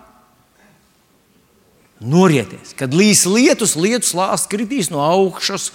[1.99, 2.73] norieties.
[2.77, 5.71] Kad līs lietus, lietus lāsts kritīs no augšas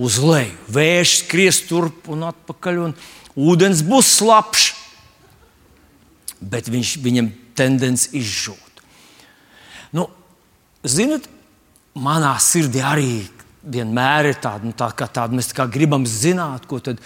[0.00, 0.56] uz leju.
[0.72, 2.96] Vējš skries turp un atpakaļ, un
[3.38, 4.70] ūdens būs slapjš,
[6.40, 8.82] bet viņš, viņam tendence izžūt.
[9.94, 10.06] Nu,
[10.86, 11.26] ziniet,
[11.98, 13.12] manā sirdī arī
[13.60, 17.02] vienmēr ir tāda, nu, tā, tāda mēs tā gribam zināt, ko tad.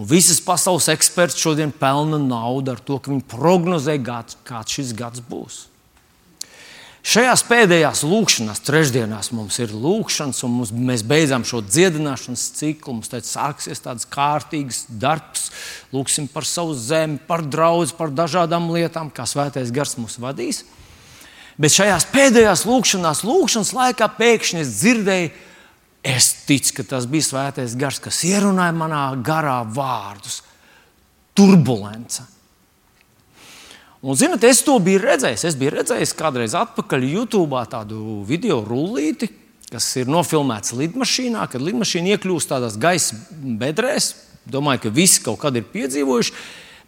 [0.00, 5.20] Un visas pasaules eksperti šodien pelna naudu ar to, ka viņi prognozē, kāds šis gads
[5.20, 5.66] būs.
[7.00, 12.96] Šajās pēdējās lūkšanās, trešdienās mums ir lūkšanas, un mums, mēs beidzām šo dziedināšanas ciklu.
[12.96, 15.48] Mums tagad sāksies tāds kārtīgs darbs.
[15.92, 20.62] Lūksim par savu zemi, par draugu, par dažādām lietām, kā svētais gars mūs vadīs.
[21.60, 25.32] Bet šajās pēdējās lūkšanās, lūkšanas laikā pēkšņi es dzirdēju,
[26.02, 30.42] es ticu, ka tas bija svētais gars, kas ierunāja manā garā vārdus-
[31.36, 32.22] turbulence
[34.00, 35.44] Un, zinot, es to biju redzējis.
[35.50, 39.28] Es biju redzējis kādreiz atpakaļ YouTube tādu video rullīti,
[39.70, 43.18] kas ir nofilmēts lidmašīnā, kad lidmašīna iekļūst tādās gaisa
[43.60, 44.14] bedrēs.
[44.48, 46.32] Domāju, ka visi kaut kad ir piedzīvojuši,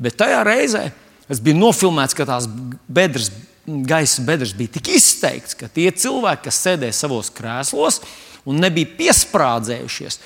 [0.01, 0.87] bet tajā reizē
[1.29, 2.49] es biju nofilmēts, ka tās
[2.89, 3.29] bedres,
[3.69, 8.01] gaisa bedres bija tik izteikts, ka tie cilvēki, kas sēdēja savos krēslos
[8.49, 10.19] un nebija piesprādzējušies,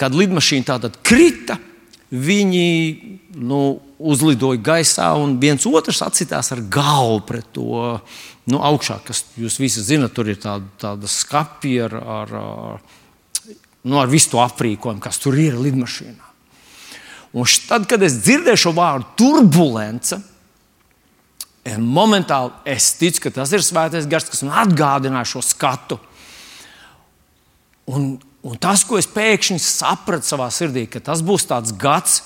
[0.00, 1.58] kad lidmašīna tātad krita,
[2.10, 2.66] viņi
[3.38, 8.00] nu, uzlidoja gaisā, un viens otrs atsitās ar galvu pret to
[8.50, 12.34] nu, augšā, kas jūs visi zinat, tur ir tāda, tāda skapja ar, ar,
[13.84, 16.26] nu, ar visu to aprīkojumu, kas tur ir lidmašīnā.
[17.30, 20.18] Un tad, kad es dzirdēju šo vārdu turbulence,
[21.78, 26.00] momentāli es ticu, ka tas ir svētais gars, kas man atgādināja šo skatu.
[27.90, 28.10] Un,
[28.46, 32.20] un tas, ko es pēkšņi sapratu savā sirdī, ka tas būs tāds gads,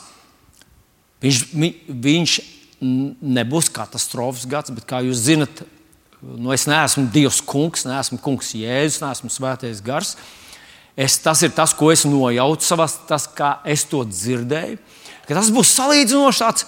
[1.24, 1.40] Viņš,
[1.88, 2.32] viņš
[2.84, 5.62] nebūs katastrofas gads, bet, kā jūs zinat,
[6.20, 10.14] nu, es neesmu Dievs kungs, neesmu kungs Jēzus, neesmu svētais gars.
[10.94, 14.76] Es, tas ir tas, ko es nojaucu savā, tas, kā es to dzirdēju.
[15.30, 16.66] Tas būs salīdzinoši tāds,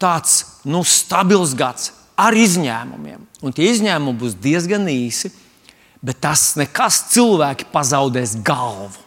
[0.00, 3.20] tāds nu, stabils gads ar izņēmumiem.
[3.44, 5.30] Un tie izņēmumi būs diezgan īsi,
[6.02, 8.98] bet tas nekas cilvēki pazaudēs galvu.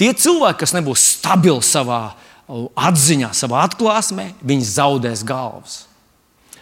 [0.00, 2.02] Tie cilvēki, kas nebūs stabili savā
[2.48, 5.84] atziņā, savā atklāsmē, viņi zaudēs galvas.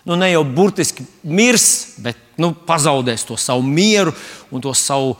[0.05, 4.13] Nu, ne jau burtiski mirs, bet nu, pazaudēs to savu mieru
[4.53, 5.17] un to savu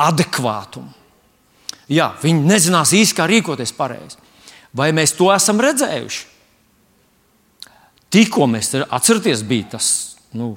[0.00, 0.92] adekvātumu.
[1.90, 4.20] Jā, viņi nezinās īsti, kā rīkoties pareizi.
[4.76, 6.26] Vai mēs to esam redzējuši?
[8.10, 9.88] Tikko mēs atceramies, bija tas
[10.34, 10.52] nu,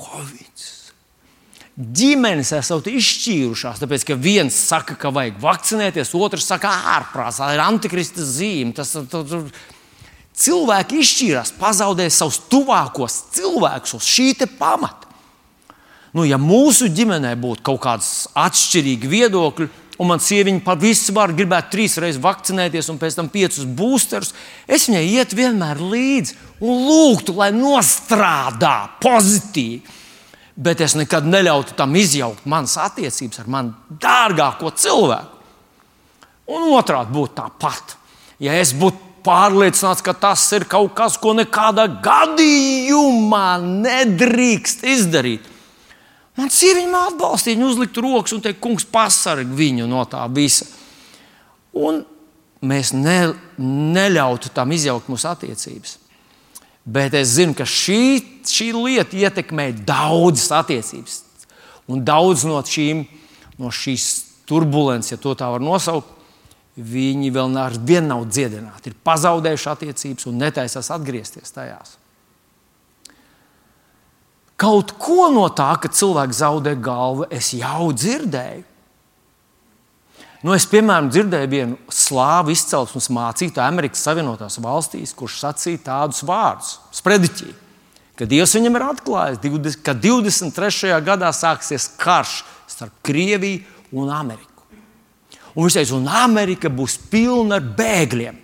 [0.00, 0.49] Covid
[1.78, 7.62] ģimenes esat izšķīrušās, tāpēc ka viens saka, ka vajag vakcinēties, otrs saka, ārprāts, tā ir
[7.64, 8.74] antikrista zīme.
[8.76, 9.68] Tas, tas, tas,
[10.40, 15.08] cilvēki izšķīrās, pazaudēja savus tuvākos cilvēkus uz šī pamata.
[16.16, 19.68] Nu, ja mūsu ģimenē būtu kaut kādas atšķirīgas viedokļi,
[20.00, 24.32] un man sieviete par visu varu gribētu trīs reizes vakcinēties, un pēc tam piecus būsterus,
[24.66, 26.34] es viņai iet vienmēr līdzi
[26.66, 29.99] un lūgtu, lai nostrādā pozitīvi
[30.56, 35.38] bet es nekad neļautu tam izjaukt manas attiecības ar manu dārgāko cilvēku.
[36.50, 37.94] Un otrādi būtu tāpat.
[38.42, 45.46] Ja es būtu pārliecināts, ka tas ir kaut kas, ko nekādā gadījumā nedrīkst izdarīt,
[46.38, 50.66] man sieviete man atbalstīja, viņa uzliktu rokas un teikt, kungs, pasargā viņu no tā visa.
[51.76, 52.02] Un
[52.66, 55.98] mēs ne, neļautu tam izjaukt mūsu attiecības.
[56.90, 58.18] Bet es zinu, ka šī,
[58.50, 61.20] šī lieta ietekmē daudzas attiecības.
[61.90, 63.04] Un daudz no, šīm,
[63.60, 64.06] no šīs
[64.48, 66.08] turbulences, ja tā var nosaukt,
[66.80, 67.76] viņi vēl nav,
[68.06, 68.90] nav dziedināti.
[68.90, 71.96] Ir pazaudējuši attiecības un netaisās atgriezties tajās.
[74.60, 78.66] Kaut ko no tā, ka cilvēks zaudē galvu, es jau dzirdēju.
[80.40, 86.78] Nu, es, piemēram, dzirdēju vienu slāvu izcelsmes mācītāju Amerikas Savienotās valstīs, kurš sacīja tādus vārdus:
[86.96, 87.50] Sprediķī,
[88.16, 90.94] ka Dievs viņam ir atklājis, ka 23.
[91.04, 92.38] gadā sāksies karš
[92.70, 94.46] starp Krieviju un Ameriku.
[95.54, 98.38] Un viņš teica, un Amerika būs pilna ar bēgļiem.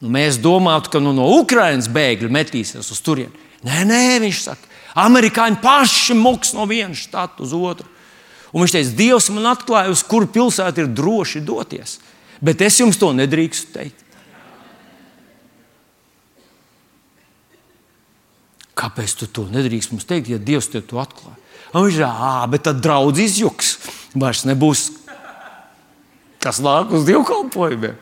[0.00, 3.44] Nu, mēs domājam, ka nu, no Ukrainas bēgļi metīsies uz turieni.
[3.66, 4.72] Nē, nē, viņš saka,
[5.02, 7.88] amerikāņi paši muks no viena štata uz otru.
[8.52, 11.98] Un viņš teica, Dievs man atklāja, uz kuru pilsētu ir droši doties.
[12.44, 14.04] Bet es jums to nedrīkstu teikt.
[18.76, 21.38] Kāpēc tu to nedrīkst mums teikt, ja Dievs tev to atklāja?
[21.72, 23.76] Un viņš ir, ah, bet tad draudz izjuks.
[24.16, 24.90] Vairs nebūs
[26.46, 27.96] kas nāk uz dievkalpojumiem.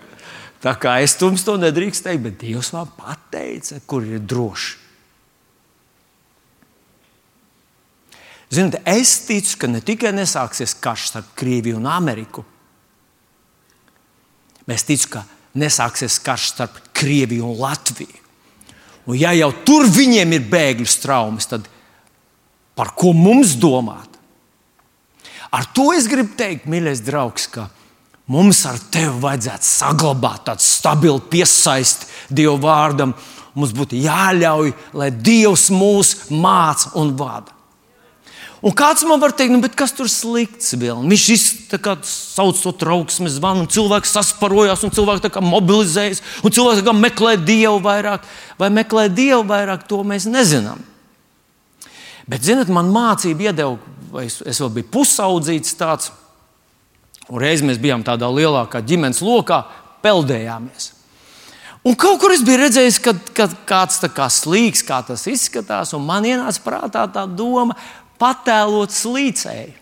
[0.65, 4.84] Tā kā es jums to nedrīkstu teikt, bet Dievs man pateica, kur ir droši.
[8.55, 12.45] Ziniet, es ticu, ka ne tikai nesāksies karš starp Krieviju un Ameriku,
[14.65, 15.25] bet es ticu, ka
[15.59, 18.21] nesāksies karš starp Krieviju un Latviju.
[19.05, 21.67] Un ja jau tur viņiem ir bēgļu traumas, tad
[22.79, 24.09] par ko mums domāt?
[25.55, 27.69] Ar to es gribu teikt, mīļais draugs, ka
[28.33, 33.13] mums ar tevi vajadzētu saglabāt tādu stabilu piesaisti Dieva vārdam.
[33.55, 37.53] Mums būtu jāļauj, lai Dievs mūs māca un vada.
[38.65, 40.95] Un kāds man var teikt, nu, kas tur slikts bija?
[40.97, 41.25] Viņš
[42.09, 48.25] sauc to trauksmes zvanu, un cilvēks sasparojās, un cilvēks mobilizējas, un cilvēks meklē dievu vairāk.
[48.57, 50.81] Vai meklē dievu vairāk, to mēs nezinām.
[52.25, 53.77] Bet, zinot, man mācība iedeva,
[54.25, 56.09] es, es vēl biju pusaudzīts tāds,
[57.29, 59.61] un reiz mēs bijām tādā lielākā ģimenes lokā,
[60.05, 60.95] peldējāmies.
[61.85, 65.93] Un kaut kur es biju redzējis, ka, ka kāds tā kā slīgs, kā tas izskatās,
[65.93, 67.77] un man ienāca prātā tā doma,
[68.25, 69.81] patēlot slīcēju.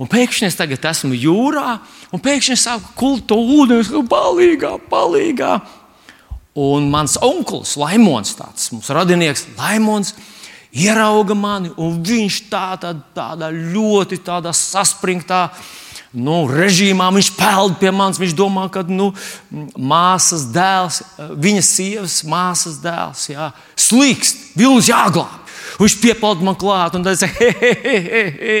[0.00, 1.74] Un pēkšņi es tagad esmu jūrā,
[2.08, 5.58] un pēkšņi es sāku kult to ūdeni, kā palīgā, palīgā.
[6.60, 10.14] Un mans onkls, Laimons, tāds mums radinieks, Laimons,
[10.72, 15.48] ierauga mani, un viņš tā, tā, tādā ļoti tādā saspringtā
[16.16, 18.18] nu, režīmā, viņš peld pie manis.
[18.22, 19.10] Viņš domā, ka nu,
[19.76, 25.38] māsas dēls, viņa sievas māsas dēls, jā, slīkst, vilnis jāglābj.
[25.80, 28.58] Viņš piepeld man klāt, un es, he, he, he, he,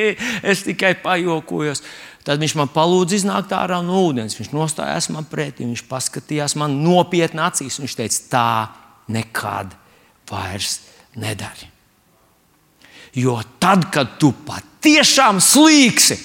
[0.52, 1.84] es tikai pajokojos.
[2.24, 4.36] Tad viņš man palūdza iznākt ārā no ūdens.
[4.36, 7.80] Viņš nostājās man pretī, viņš paskatījās man nopietni acīs.
[7.80, 8.48] Viņš teica, tā
[9.12, 9.72] nekad
[10.30, 10.80] vairs
[11.20, 11.68] nedari.
[13.16, 16.18] Jo tad, kad tu patiešām slīksi,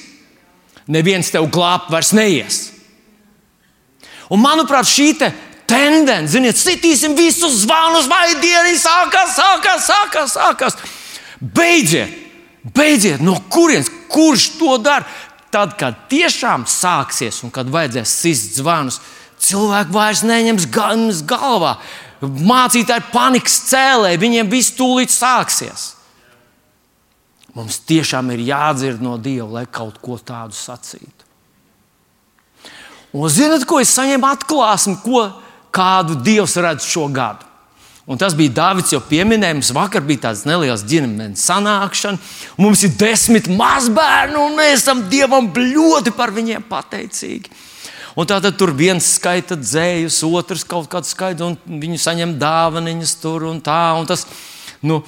[0.92, 2.62] neviens tev glābt vairs neies.
[4.30, 5.12] Un, manuprāt, šī
[5.70, 10.78] tendence, ziniet, sitīsim visus zvanus, vai diena sākās, sākās, sākās, sākās.
[11.40, 12.12] Beidziet,
[12.76, 15.08] beidziet, no kurienes, kurš to dara?
[15.54, 19.00] Tad, kad tiešām sāksies un kad vajadzēs sist zvanus,
[19.40, 20.68] cilvēki vairs neņems
[21.30, 21.78] galvā.
[22.22, 25.94] Mācītāji panikas cēlē, viņiem viss tūlīt sāksies.
[27.56, 31.24] Mums tiešām ir jādzird no Dieva, lai kaut ko tādu sacītu.
[33.16, 35.30] Un zinot, ko es saņēmu atklāsmi, ko
[35.76, 37.46] kādu Dievs redz šo gadu.
[38.06, 39.72] Un tas bija Dārvids jau pieminējums.
[39.74, 42.22] Vakar bija tāds neliels ģimenes sanākšana.
[42.62, 47.50] Mums ir desmit mazbērni, un mēs esam Dievam ļoti par viņiem pateicīgi.
[48.16, 53.50] Un tātad tur viens skaita dzējus, otrs kaut kādu skaitu, un viņi saņem dāvanas tur
[53.50, 53.98] un tā.
[53.98, 54.24] Un tas,
[54.86, 55.02] nu,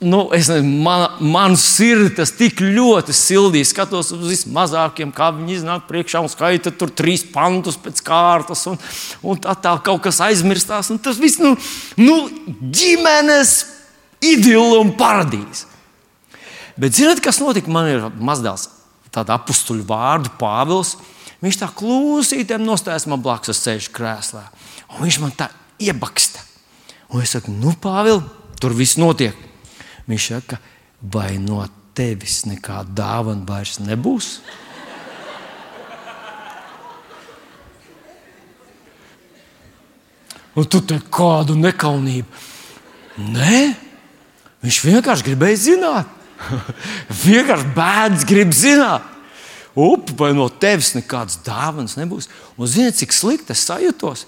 [0.00, 3.68] nu, nezinu, man, man sirdi tas tik ļoti sildīja.
[3.68, 8.80] Skatos uz vismazākiem, kā viņi iznāk priekšā un skaita tur trīs pantus pēc kārtas, un,
[9.20, 10.88] un tā, tā kaut kas aizmirstās.
[11.04, 11.52] Tas viss nu,
[12.00, 12.16] nu,
[12.48, 13.54] ģimenes
[14.24, 15.68] idila un paradīze.
[16.80, 17.68] Bet zināt, kas notika?
[17.72, 18.70] Man ir mazdēls,
[19.12, 20.94] tāds apstuļu vārdu Pāvils.
[21.44, 24.46] Viņš tā klusītēm nostājas man blakus, es sēžu krēslā.
[24.94, 26.40] Un viņš man tā iebaksta.
[27.12, 28.24] Un es saku, nu, Pāvils,
[28.60, 29.49] tur viss notiek.
[30.10, 30.58] Viņš saka,
[31.00, 31.62] vai no
[31.94, 34.40] tevis nekāda dāvana vairs nebūs?
[40.58, 42.26] Un tu te kādu nekaunību.
[43.30, 43.60] Nē,
[44.64, 46.10] viņš vienkārši gribēja zināt.
[47.24, 49.06] vienkārši bērns grib zināt.
[49.78, 52.26] Up, vai no tevis nekādas dāvanas nebūs?
[52.58, 54.26] Un zini, cik slikti es sajūtos?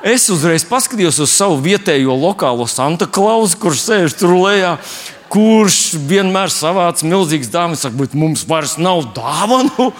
[0.00, 4.78] Es uzreiz paskatījos uz savu vietējo lokālo Santa Klausu, kurš sēž tur lejā,
[5.28, 9.90] kurš vienmēr savāc milzīgas dāvanas, saka, bet mums vairs nav dāvanu.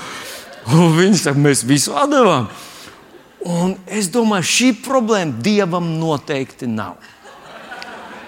[0.72, 2.48] Un viņi saka, mēs visu atdevām.
[3.44, 6.96] Un es domāju, šī problēma dievam noteikti nav.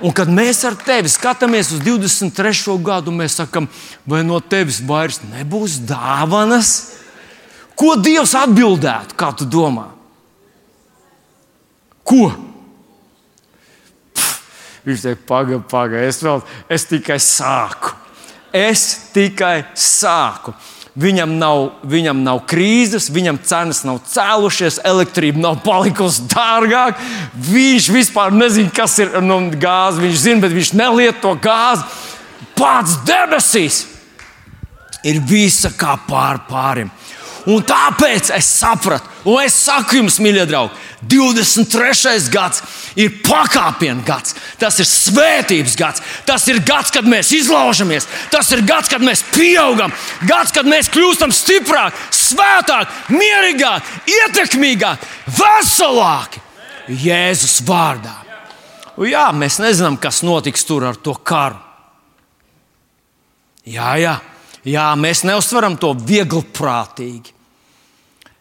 [0.02, 2.76] Un kad mēs ar tevi skatāmies uz 23.
[2.85, 3.69] gadu, mēs sakām,
[4.05, 6.75] vai no tevis vairs nebūs dāvanas?
[7.79, 9.88] Ko Dievs atbildētu, kā tu domā?
[12.06, 12.28] Ko?
[14.12, 17.97] Pff, viņš teica, pagaidi, pagaidi, es, vēl, es tikai sāku.
[18.52, 20.52] Es tikai sāku.
[20.92, 27.00] Viņam nav, viņam nav krīzes, viņam cenas nav cēlušies, elektrība nav palikusi dārgāka.
[27.49, 30.02] Viņš vispār nezina, kas ir nu, gāze.
[30.04, 31.87] Viņš zina, bet viņš nelieto gāzi.
[32.59, 33.87] Pats debesīs
[35.09, 36.92] ir visa kā pār pārim.
[37.51, 40.77] Un tāpēc es sapratu, un es saku jums, mīļie draugi,
[41.11, 42.29] 23.
[42.31, 42.63] gads
[42.95, 48.63] ir pakāpienu gads, tas ir svētības gads, tas ir gads, kad mēs izlaužamies, tas ir
[48.69, 49.91] gads, kad mēs pieaugam,
[50.29, 56.47] gads, kad mēs kļūstam stiprāki, svētāki, mierīgāki, ietekmīgāki, veselāki
[57.03, 58.21] Jēzus vārdā.
[58.99, 61.59] Un jā, mēs nezinām, kas notiks tur ar to karu.
[63.67, 64.19] Jā, jā.
[64.63, 67.32] Jā, mēs neuztveram to viegli prātīgi.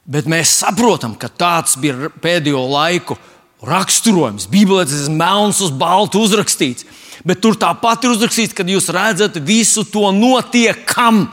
[0.09, 3.17] Bet mēs saprotam, ka tāds bija pēdējo laiku
[3.65, 4.47] raksturojums.
[4.49, 6.87] Bībelē tas ir melns uz baltu uzrakstīts.
[7.25, 11.27] Bet tur tāpat ir uzrakstīts, ka jūs redzat visu to notiekam.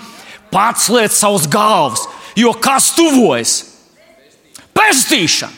[0.53, 2.07] Pats liet savus galvas,
[2.37, 3.57] jo kas tuvojas?
[4.77, 5.53] Pestīšana!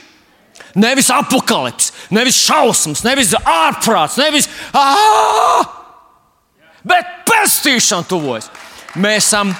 [0.79, 5.65] Nevis apakālips, nevis šausmas, nevis ārprāts, nevis ārā!
[6.87, 8.47] Bet pestīšana tuvojas!
[8.99, 9.51] Mēs esam,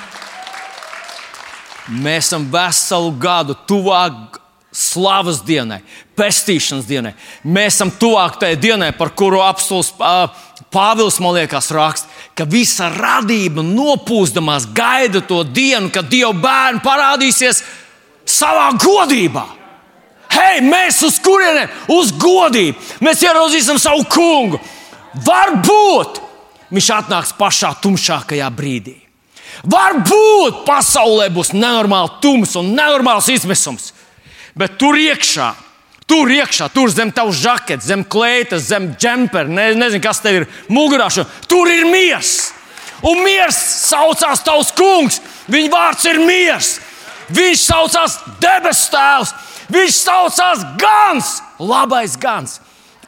[1.91, 4.39] mēs esam veselu gadu tuvāk
[4.73, 5.81] slavas dienai,
[6.19, 7.13] pestīšanas dienai.
[7.43, 9.95] Mēs esam tuvāk tajai dienai, par kuru apstults
[10.71, 12.07] Pāvils man liekas raksta,
[12.39, 17.65] ka visa radība nopūstamās gaida to dienu, kad Dieva bērni parādīsies
[18.23, 19.43] savā godībā.
[20.31, 21.73] Hei, mēs uz kurieniem?
[21.91, 22.79] Uz godību!
[23.03, 24.61] Mēs ieraudzīsim savu kungu!
[25.27, 26.23] Varbūt
[26.71, 28.95] viņš atnāks pašā tumšākajā brīdī.
[29.61, 33.91] Varbūt pasaulē būs nenormāli tums un nenormāls izmisums,
[34.57, 35.51] bet tur iekšā,
[36.09, 40.49] tur iekšā, tur zem tavas žaketes, zem kleitas, zem džempera, ne, nezinu, kas tev ir
[40.73, 41.11] mugurā,
[41.49, 42.55] tur ir miers.
[43.05, 43.57] Un miers
[43.89, 46.75] saucās tavs kungs, viņa vārds ir miers.
[47.31, 49.35] Viņš saucās debesu tēvs,
[49.73, 52.59] viņš saucās gans, labais gans.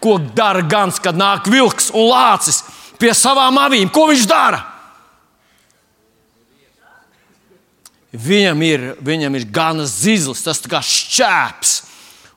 [0.02, 2.62] Ko dara gans, kad nāk vilks un lācis
[2.98, 3.90] pie savām avīm?
[3.92, 4.71] Ko viņš dara?
[8.12, 11.76] Viņam ir, viņam ir gana zizlis, tas kā šķēps.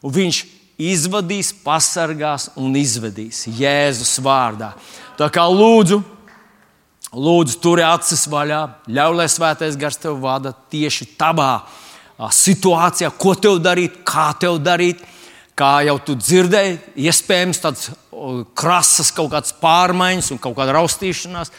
[0.06, 0.42] Un viņš
[0.80, 4.74] izvadīs, pasargās un izvedīs Jēzus vārdā.
[5.20, 6.02] Tā kā lūdzu,
[7.16, 11.66] lūdzu turi acis vaļā, ļauj, lai svētais gars tev vada tieši tavā
[12.32, 15.04] situācijā, ko tev darīt, kā tev darīt.
[15.56, 16.74] Kā jau tu dzirdēji,
[17.08, 17.86] iespējams, tādas
[18.60, 21.54] krasas kaut kādas pārmaiņas un kaut kāda raustīšanās,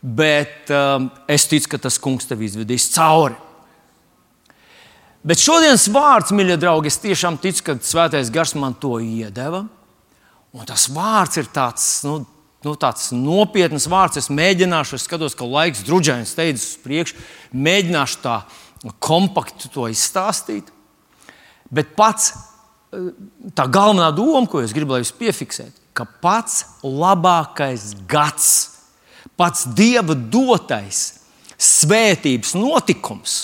[0.00, 3.36] bet um, es ticu, ka tas kungs tev izvedīs cauri.
[5.20, 9.66] Bet šodienas vārds, mīļie draugi, es tiešām ticu, ka Svētais Gars man to iedeva.
[10.56, 12.22] Un tas vārds ir tāds, nu,
[12.64, 14.22] nu, tāds nopietns vārds.
[14.22, 17.20] Es mēģināšu, es skatos, ka laiks drudžains steidzas uz priekšu,
[17.52, 18.38] mēģināšu tā
[18.96, 20.72] kompakti to izstāstīt.
[21.70, 22.32] Bet pats
[23.54, 28.69] tā galvenā doma, ko es gribu, lai jūs piefiksētu, ka pats labākais gads
[29.40, 31.00] pats Dieva dotais
[31.56, 33.38] svētības notikums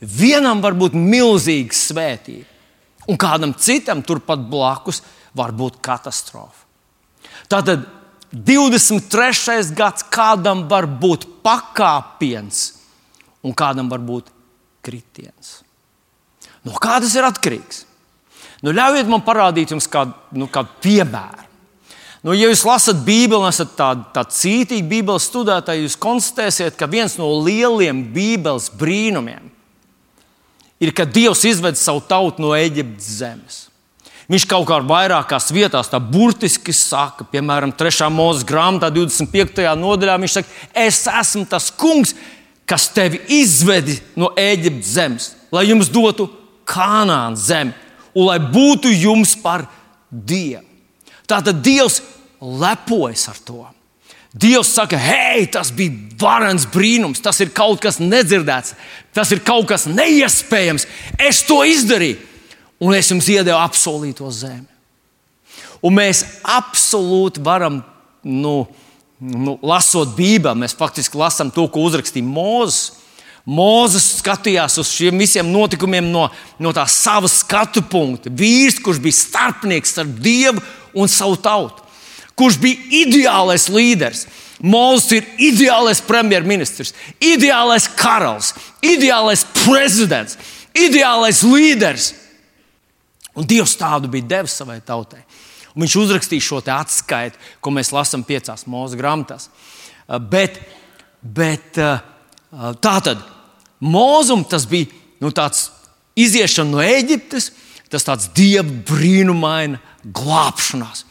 [0.00, 2.46] vienam var būt milzīga svētība,
[3.06, 5.00] un kādam citam turpat blakus
[5.36, 6.64] var būt katastrofa.
[7.46, 7.86] Tātad
[8.32, 9.70] 23.
[9.76, 12.72] gads kādam var būt pakāpiens,
[13.46, 14.32] un kādam var būt
[14.84, 15.60] kritiens.
[16.66, 17.84] No kā tas ir atkarīgs?
[18.64, 21.44] Nu, ļaujiet man parādīt jums kādu, nu, kādu piemēru.
[22.26, 27.14] Nu, ja jūs lasat Bībeli, esat tādi tā cītīgi Bībeles studētāji, jūs konstatēsiet, ka viens
[27.20, 29.44] no lieliem Bībeles brīnumiem
[30.82, 33.60] ir, ka Dievs izved savu tautu no Eģiptes zemes.
[34.26, 38.08] Viņš kaut kā vairākās vietās tā burtiski saka, piemēram, 3.
[38.10, 39.62] mūža grāmatā, 25.
[39.78, 40.18] nodaļā.
[40.24, 42.16] Viņš saka, es esmu tas kungs,
[42.66, 46.26] kas tevi izvedi no Eģiptes zemes, lai jums dotu
[46.66, 47.70] kanāna zemi
[48.18, 49.68] un lai būtu jums par
[50.10, 50.64] dievu.
[51.26, 52.00] Tātad Dievs
[52.40, 53.64] lepojas ar to.
[54.36, 58.74] Dievs saka, hei, tas bija varens brīnums, tas ir kaut kas nedzirdēts,
[59.16, 60.84] tas ir kaut kas neiespējams.
[61.16, 62.18] Es to izdarīju,
[62.84, 64.66] un es jums iedevu apsolīto zemi.
[65.80, 67.80] Un mēs absolūti varam,
[68.26, 68.58] nu,
[69.20, 72.92] nu, lasot Bībeli, mēs faktiski lasām to, ko uzrakstīja Mozus.
[73.46, 76.26] Mozus skatījās uz šiem visiem notikumiem no,
[76.58, 78.28] no tā sava skatu punkta.
[78.28, 80.64] Vīrs, kurš bija starpnieks starp Dievu
[80.98, 81.85] un savu tautu
[82.36, 84.26] kurš bija ideālais līderis.
[84.60, 90.38] Mozus ir ideālais premjerministrs, ideālais karalis, ideālais prezidents,
[90.72, 92.14] ideālais līderis.
[93.36, 95.20] Un Dievs tādu bija devis savai tautai.
[95.76, 99.50] Un viņš uzrakstīja šo atskaitu, ko mēs lasām piecās mūža grāmatās.
[100.08, 100.56] Uh, bet,
[101.20, 102.00] bet uh,
[102.48, 103.20] uh, tā tad
[103.84, 104.88] mūzums tas bija
[105.20, 105.68] nu, tāds
[106.16, 107.50] iziešana no Eģiptes,
[107.92, 109.82] tas tāds dieva brīnumaina
[110.16, 111.04] glābšanās.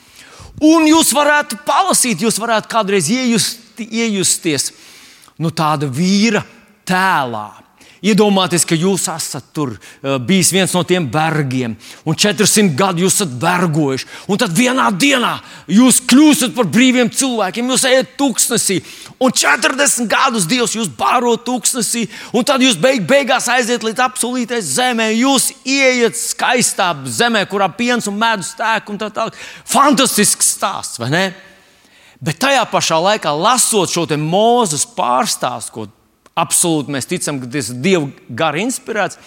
[0.64, 4.70] Un jūs varētu palasīt, jūs varētu kādreiz iejust, iejusties
[5.42, 6.46] nu, tāda vīra
[6.88, 7.65] tēlā.
[8.06, 11.74] Iedomājieties, ka jūs esat tur uh, bijis viens no tiem vergiem,
[12.06, 14.10] un 400 gadu jūs esat vergojuši.
[14.30, 15.32] Un tad vienā dienā
[15.74, 18.78] jūs kļūstat par brīviem cilvēkiem, jūs ejat tūkstnesī,
[19.18, 22.06] un 40 gadus Dievs jūs baro tūkstnesī,
[22.38, 25.10] un tad jūs beig, beigās aiziet līdz apsolītai zemē.
[25.16, 29.42] Jūs ieiet skaistā zemē, kurā piens un medus tēk, un tā tālāk.
[29.74, 31.26] Fantastisks stāsts, vai ne?
[32.22, 35.90] Bet tajā pašā laikā, lasot šo mūzes pārstāstu, ko
[36.36, 39.20] absolūti mēs ticam, ka tas ir Dieva gara inspirēts.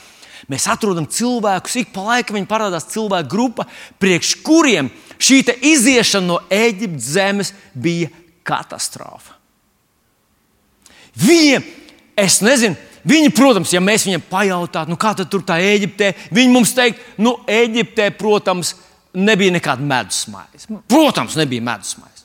[0.48, 3.66] Mēs atrodam cilvēkus, ik pa laikam viņi parādās cilvēku grupa,
[4.00, 8.08] priekš kuriem šī iziešana no Eģiptes zemes bija
[8.46, 9.34] katastrofa.
[11.18, 11.64] Viņiem,
[12.16, 16.74] es nezinu, viņi, protams, ja mēs viņiem pajautātu, nu kā tur tā Eģiptē, viņi mums
[16.76, 18.76] teikt, nu, Eģiptē, protams,
[19.18, 20.78] nebija nekāda medusmaize.
[20.88, 22.17] Protams, nebija medusmaize.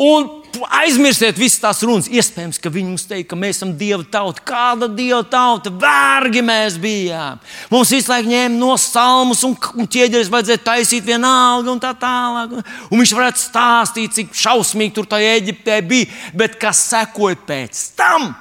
[0.00, 0.28] Un
[0.72, 2.08] aizmirstiet visas tās runas.
[2.08, 4.40] Iespējams, ka viņi mums teica, ka mēs esam dieva tauta.
[4.46, 5.70] Kāda dieva tauta?
[5.82, 7.42] Vērgi mēs bijām.
[7.70, 12.56] Mums visu laiku ņēma no salmus un, un ķieģeris vajadzēja taisīt vienalga un tā tālāk.
[12.88, 18.32] Un viņš varētu stāstīt, cik šausmīgi tur tā Eģiptē bija, bet kas sekoja pēc tam?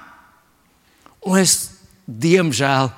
[1.27, 1.57] Un es,
[2.07, 2.89] diemžēl,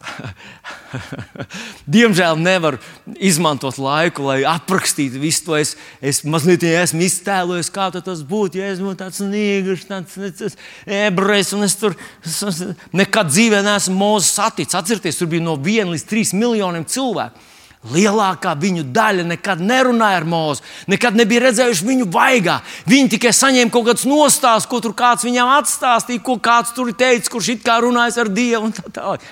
[1.94, 2.80] Diemžēl nevaru
[3.20, 5.58] izmantot laiku, lai aprakstītu visu to.
[5.60, 11.52] Es, es mazliet esmu iztēlojies, kā tas būtu, ja es būtu tāds nīgrs, tāds ebrejs,
[11.56, 12.64] un es tur es,
[12.96, 14.78] nekad dzīvē neesmu mūzis saticis.
[14.80, 17.48] Atcerieties, tur bija no 1 līdz 3 miljoniem cilvēku.
[17.90, 20.60] Lielākā viņu daļa nekad nerunāja ar mūzu,
[20.92, 22.58] nekad nebija redzējuši viņu vaigā.
[22.84, 27.32] Viņi tikai saņēma kaut kādus nostāstus, ko tur kāds viņam atstāstīja, ko kāds tur teica,
[27.32, 29.24] kurš it kā runājas ar Dievu un tā tālāk.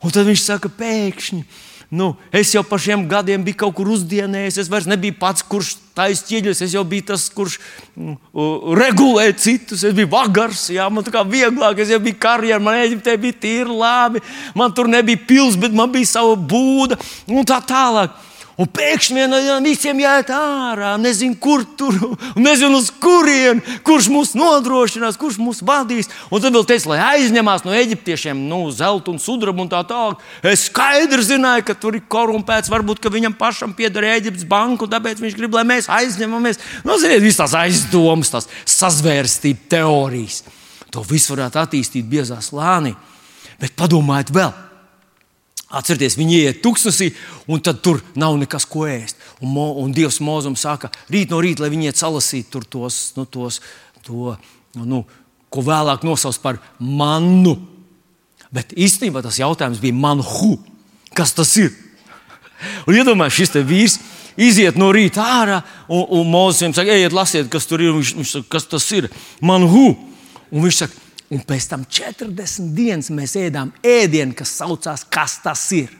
[0.00, 1.44] Un tad viņš saka, pēkšņi.
[1.90, 4.60] Nu, es jau par šiem gadiem biju kaut kur uzdienējis.
[4.62, 6.60] Es vairs nebiju pats, kurš taisīja ķieģeļus.
[6.62, 7.56] Es jau biju tas, kurš
[7.98, 8.14] mm,
[8.78, 9.82] regulē citus.
[9.82, 11.82] Es biju vagars, jā, man tā kā vieglāk.
[11.82, 14.22] Es jau biju karjerā, man Eģiptē bija tīri labi.
[14.54, 18.14] Man tur nebija pils, bet man bija sava būda un tā tālāk.
[18.60, 21.96] Un pēkšņi vienam visiem jāiet ārā, nezinu, kur tur,
[22.36, 26.10] nezinu, uz kurien, kurš mūs nodrošinās, kurš mūs vadīs.
[26.28, 30.20] Un tad vēl teica, lai aizņemās no eģiptiešiem nu, zelta un sudraba un tā tālāk.
[30.44, 35.24] Es skaidri zināju, ka tur ir korumpēts, varbūt viņam pašam pieder Eģiptes banka, un tāpēc
[35.24, 36.60] viņš grib, lai mēs aizņemamies.
[36.84, 40.42] Nu, ziniet, visas tās aizdomas, tās sazvērstību teorijas.
[40.92, 42.92] To visu varētu attīstīt biezā slānī.
[43.60, 44.69] Bet padomājiet vēl!
[45.70, 47.12] Atcerieties, viņi iet tuksnesī,
[47.46, 49.20] un tur nav nekas, ko ēst.
[49.38, 53.26] Un, mo, un Dievs mūzum saka, rīt no rīta, lai viņi iet salasīt tos, nu,
[53.30, 53.60] tos,
[54.02, 54.34] to,
[54.74, 55.04] nu,
[55.50, 57.54] ko vēlāk nosauc par mannu.
[58.50, 60.56] Bet īstenībā tas jautājums bija manhu.
[61.14, 61.70] Kas tas ir?
[62.86, 63.98] Un iedomājieties, šis vīrs
[64.40, 67.94] iziet no rīta ārā, un, un Mozus viņam saka, ejiet, lasiet, kas tur ir.
[67.94, 69.10] Viņš, viņš saka, kas tas ir?
[69.38, 69.92] Manhu.
[70.50, 70.99] Un viņš saka,
[71.30, 75.92] Un pēc tam 40 dienas mēs ēdām ēdienu, kas saucās, kas tas ir.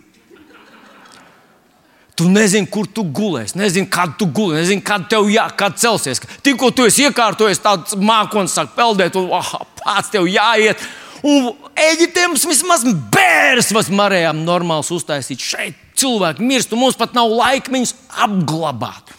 [2.18, 6.20] Tu nezini, kur tu gulēsi, nezini, kad tu gulēsi, nezini, kad tev jā, kad celsies.
[6.44, 10.82] Tikko tu esi iekārtojies, tāds mākslinieks sāk peldēt, un oh, pats tev jāiet.
[11.24, 15.40] Un Eģiptē mums vismaz bērns varējām normāls uztaisīt.
[15.40, 17.94] Šeit cilvēki mirst, un mums pat nav laika viņus
[18.26, 19.14] apglabāt.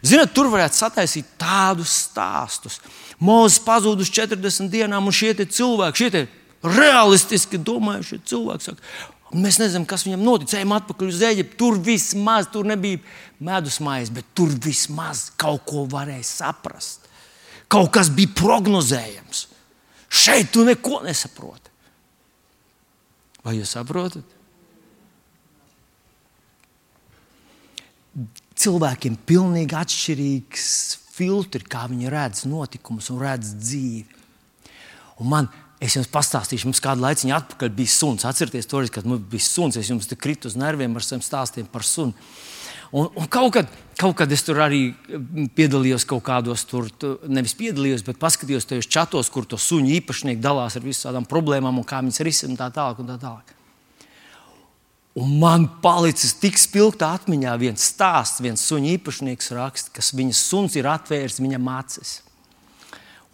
[0.00, 2.80] Ziniet, tur varētu sataisīt tādus stāstus.
[3.20, 6.26] Mūzis pazūd uz 40 dienām, un šie cilvēki, šie
[6.64, 8.92] realistiski domājušie cilvēki, saka,
[9.30, 10.50] Mēs nezinām, kas viņam notic.
[10.58, 11.54] Ejam atpakaļ uz Eģiptu.
[11.60, 12.98] Tur vismaz tur nebija
[13.38, 17.06] medus maize, bet tur vismaz kaut ko varēja saprast.
[17.70, 19.44] Kaut kas bija prognozējams.
[20.10, 21.70] Šeit tu neko nesaproti.
[23.46, 24.26] Vai jūs saprotat?
[28.60, 30.64] cilvēkiem ir pilnīgi atšķirīgs
[31.20, 34.20] filtrs, kā viņi redz notikumus un redz dzīvi.
[35.20, 38.24] Un man, es jums pastāstīšu, mums kādu laiku atpakaļ bija suns.
[38.28, 41.84] Atcerieties, toreiz, kad mums bija suns, es jums kritu uz nerviem ar saviem stāstiem par
[41.84, 42.16] sunu.
[42.90, 43.68] Un, un kaut, kad,
[44.00, 44.88] kaut kad es tur arī
[45.54, 46.88] piedalījos kaut kādos, tur,
[47.30, 51.86] nevis piedalījos, bet paskatījos tajos čatos, kur to suņu īpašnieki dalās ar visām problēmām un
[51.86, 53.04] kā viņas risina tā tālāk.
[53.04, 53.59] Un tā tālāk.
[55.20, 60.76] Un man palicis tik spilgta atmiņā viens stāsts, viens suņa īpašnieks raksta, ka viņa suns
[60.80, 62.20] ir atvēris viņam acis.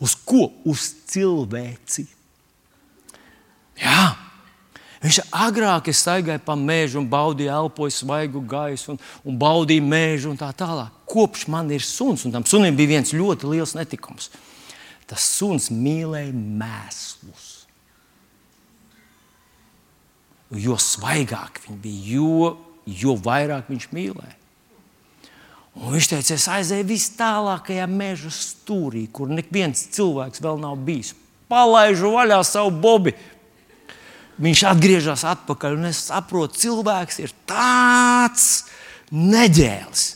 [0.02, 0.48] Uz ko?
[0.66, 2.08] Uz cilvēci.
[3.78, 4.16] Jā.
[5.04, 10.40] Viņš agrāk staigāja pa mežu un baudīja elpoju svaigu gaisu un, un baudīja mežu un
[10.40, 10.90] tā tālāk.
[11.06, 14.32] Kopš man ir suns, un tam sunim bija viens ļoti liels netikums.
[15.06, 17.15] Tas suns mīlēja mēslus.
[20.54, 22.50] Jo svaigāk viņi bija, jo,
[22.86, 24.34] jo vairāk viņš mīlēja.
[25.76, 31.12] Un viņš teica, es aizēju vis tālākajā meža stūrī, kur neviens cilvēks vēl nav bijis.
[31.52, 33.12] Palaižu vaļā savu bobi.
[34.40, 38.66] Viņš atgriežas atpakaļ, un es saprotu, cilvēks ir tāds
[39.12, 40.06] neģēlis.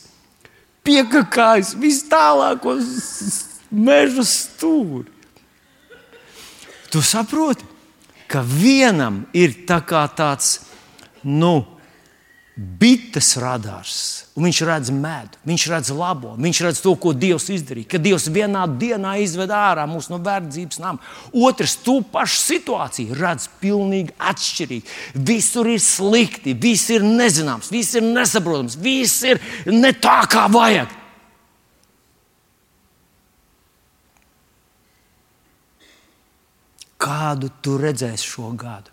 [0.85, 2.89] Piekakājis vis tālākos
[3.71, 5.09] meža stūri.
[6.91, 7.65] Tu saproti,
[8.31, 9.81] ka vienam ir tā
[10.15, 10.61] tāds,
[11.27, 11.65] nu,
[12.61, 17.89] bites radars, un viņš redz medu, viņš redz labo, viņš redz to, ko Dievs izdarīja.
[17.95, 21.01] Kad Dievs vienā dienā izved ārā mūs no verdzības nama,
[21.33, 24.97] otrs to pašu situāciju redz pilnīgi atšķirīgi.
[25.31, 29.41] Visur ir slikti, viss ir nezināms, viss ir nesaprotams, viss ir
[29.71, 31.00] ne tā, kā vajag.
[37.11, 38.93] Kādu tu redzēsi šo gadu?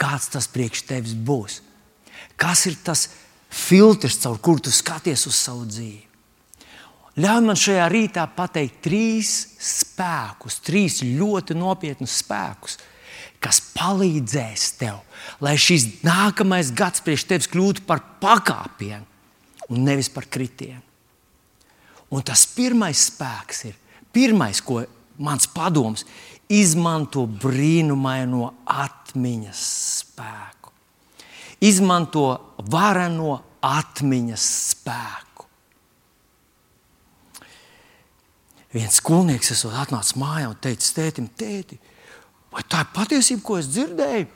[0.00, 1.60] Kāds tas priekš tevis būs?
[2.34, 3.06] Kas ir tas
[3.52, 6.08] filtrs, caur kuru tu skaties uz savu dzīvi?
[7.22, 12.78] Ļauj man šajā rītā pateikt trīs spēkus, trīs ļoti nopietnus spēkus,
[13.42, 15.02] kas palīdzēs tev,
[15.44, 19.04] lai šis nākamais gads priekš tevis kļūtu par pakāpienu
[19.68, 20.80] un nevis par kritienu.
[22.12, 23.76] Un tas pirmais spēks ir,
[24.12, 24.82] pirmais, ko
[25.22, 26.06] mans padoms,
[26.52, 29.66] izmanto brīnumaino atmiņas
[30.02, 30.52] spēku
[31.62, 32.26] izmanto
[32.70, 35.46] vareno atmiņas spēku.
[38.72, 41.76] Viens skolnieks esot atnācis mājā un teica tētim, tēti,
[42.52, 44.30] vai tā ir patiesība, ko es dzirdēju,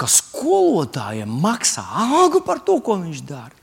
[0.00, 3.56] ka skolotājiem maksā algu par to, ko viņš dara?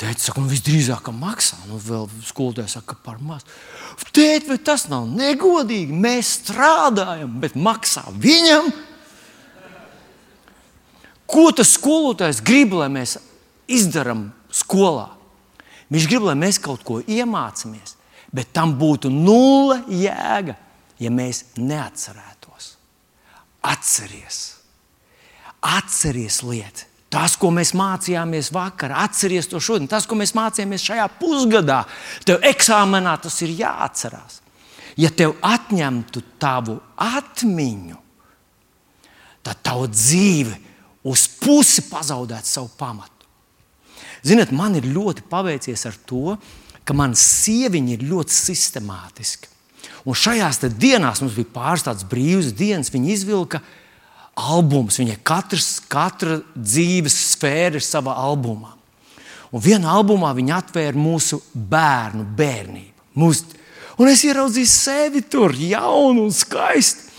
[0.00, 1.60] Tēta saka, nu visdrīzāk, maksā.
[1.68, 3.46] Nu, vēl skolotājs saka, par maz.
[4.10, 5.94] Tēti, vai tas nav negodīgi?
[5.94, 8.72] Mēs strādājam, bet maksā viņam
[11.34, 13.16] Ko tas skolotājs grib, lai mēs
[13.70, 15.08] izdarām skolā?
[15.92, 17.96] Viņš grib, lai mēs kaut ko iemācāmies,
[18.34, 20.56] bet tam būtu nulle jēga,
[21.00, 22.74] ja mēs neatcerētos.
[23.64, 24.40] Atceries,
[25.64, 26.90] atceries lietas.
[27.14, 29.86] Tas, ko mēs mācījāmies vakar, atceries to šodien.
[29.90, 31.84] Tas, ko mēs mācījāmies šajā pusgadā,
[32.26, 34.40] tev eksāmenā tas ir jāatcerās.
[34.98, 37.98] Ja tev atņemtu tavu atmiņu,
[39.46, 40.56] tad tava dzīve
[41.06, 43.10] uz pusi pazaudēt savu pamatu.
[44.24, 46.38] Ziniet, man ir ļoti paveicies ar to,
[46.84, 49.50] ka mana sieviņa ir ļoti sistemātiska.
[50.04, 53.60] Un šajās dienās mums bija pāris tādas brīvas dienas, viņa izvilka
[54.34, 54.98] albumus.
[55.00, 58.74] Viņai katrs, katra dzīves sfēra ir savā albumā.
[59.54, 62.90] Un vienā albumā viņa atvēra mūsu bērnu bērnību.
[63.14, 63.46] Mūsu,
[64.02, 67.12] un es ieraudzīju sevi tur, jaunu un skaistu.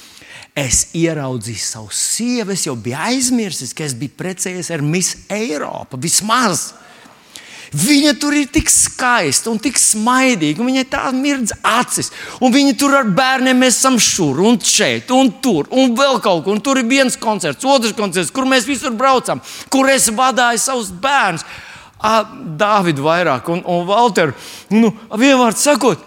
[0.56, 6.00] Es ieraudzīju savu sievu, es jau biju aizmirsis, ka es biju precējies ar Miss Eiropu.
[6.00, 6.70] Vismaz.
[7.74, 12.12] Viņa tur ir tik skaista un tik smaidīga, un viņai tā mirdz acis.
[12.44, 16.46] Un viņa tur ar bērniem mēs esam šur un šeit, un tur, un vēl kaut
[16.46, 16.56] kur.
[16.56, 19.42] Un tur ir viens koncerts, otrs koncerts, kur mēs visur braucam,
[19.74, 21.46] kur es vadīju savus bērnus.
[22.60, 24.36] Dāvidu vairāk un, un Valteru.
[24.70, 26.02] Nu, Vienvārds sakot,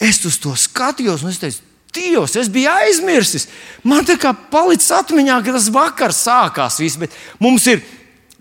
[0.00, 3.48] es uz to skatījos, un es teicu, Dievs, es biju aizmirsis.
[3.82, 7.82] Man tā kā palicis atmiņā, ka tas vakars sākās viss, bet mums ir,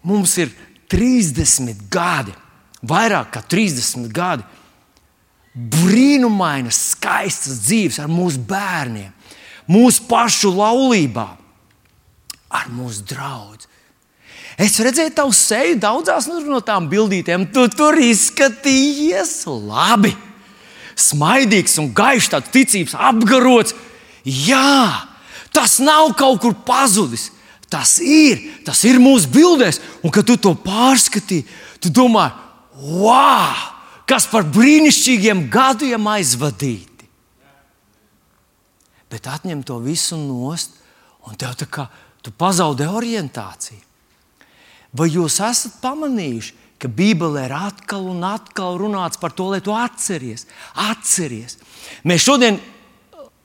[0.06, 0.52] mums ir
[0.89, 2.34] 30 gadi,
[2.82, 4.45] vairāk kā 30 gadi.
[5.54, 9.10] Brīnumainas, skaistas dzīves ar mūsu bērniem,
[9.69, 11.28] mūsu pašu laulībā,
[12.49, 13.65] ar mūsu draugiem.
[14.60, 17.45] Es redzēju tavu seju daudzās no tām bildītēm.
[17.56, 20.12] Tu tur izskatījies labi
[20.99, 23.75] smaidīgs un gaišs, tāds ticības apgarots.
[24.23, 25.08] Jā,
[25.56, 27.30] tas nav kaut kur pazudis.
[27.69, 31.45] Tas ir, tas ir mūsu bildēs, un kad tu to pārskatīji,
[31.84, 32.25] tu domā,
[32.82, 33.60] wow,
[34.10, 37.05] kas par brīnišķīgiem gadiem aizvadīti.
[39.10, 40.79] Bet atņem to visu nost,
[41.29, 41.86] un tev tā kā
[42.25, 43.86] tu pazaudē orientāciju.
[44.97, 49.75] Vai jūs esat pamanījuši, ka Bībelē ir atkal un atkal runāts par to, lai to
[49.75, 50.47] atceries.
[50.73, 51.58] atceries.
[52.08, 52.58] Mēs šodien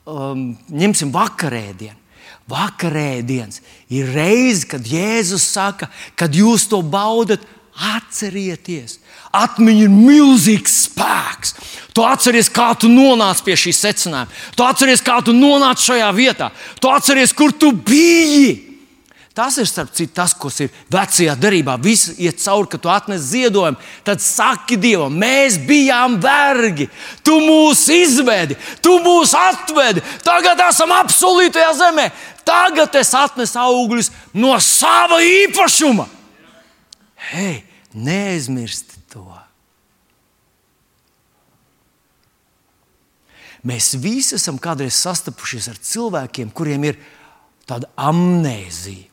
[0.07, 1.99] um, ņemsim vakarēdienu.
[2.51, 9.01] Vakarēdienas ir reize, kad Jēzus saka, kad jūs to baudat, atcerieties.
[9.35, 11.57] Atmiņa ir milzīgs spēks.
[11.95, 14.31] Tu atceries, kā tu nonāci pie šī secinājuma.
[14.55, 16.53] Tu atceries, kā tu nonāci šajā vietā.
[16.79, 18.75] Tu atceries, kur tu biji.
[19.35, 21.75] Tas ir starp citu tas, kas ir vecajā darbā.
[21.83, 23.81] Viss iet cauri, ka tu atnes ziedojumu.
[24.07, 26.87] Tad saki Dievam, mēs bijām vergi.
[27.27, 30.05] Tu mūs izvedi, tu mūs atvedi.
[30.23, 32.07] Tagad esam absolūtajā zemē.
[32.47, 36.07] Tagad es atnesu augļus no sava īpašuma.
[37.31, 37.63] Hei,
[37.95, 39.25] neaizmirsti to!
[43.65, 46.99] Mēs visi esam kādreiz sastapušies ar cilvēkiem, kuriem ir
[47.65, 49.09] tāda amnēzija,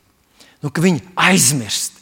[0.59, 2.01] nu, ka viņi aizmirst.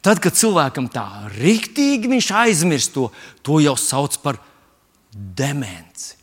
[0.00, 1.04] Tad, kad cilvēkam tā
[1.34, 3.10] rīktīgi viņš aizmirst to,
[3.44, 4.38] to jau sauc par
[5.12, 6.19] demenci.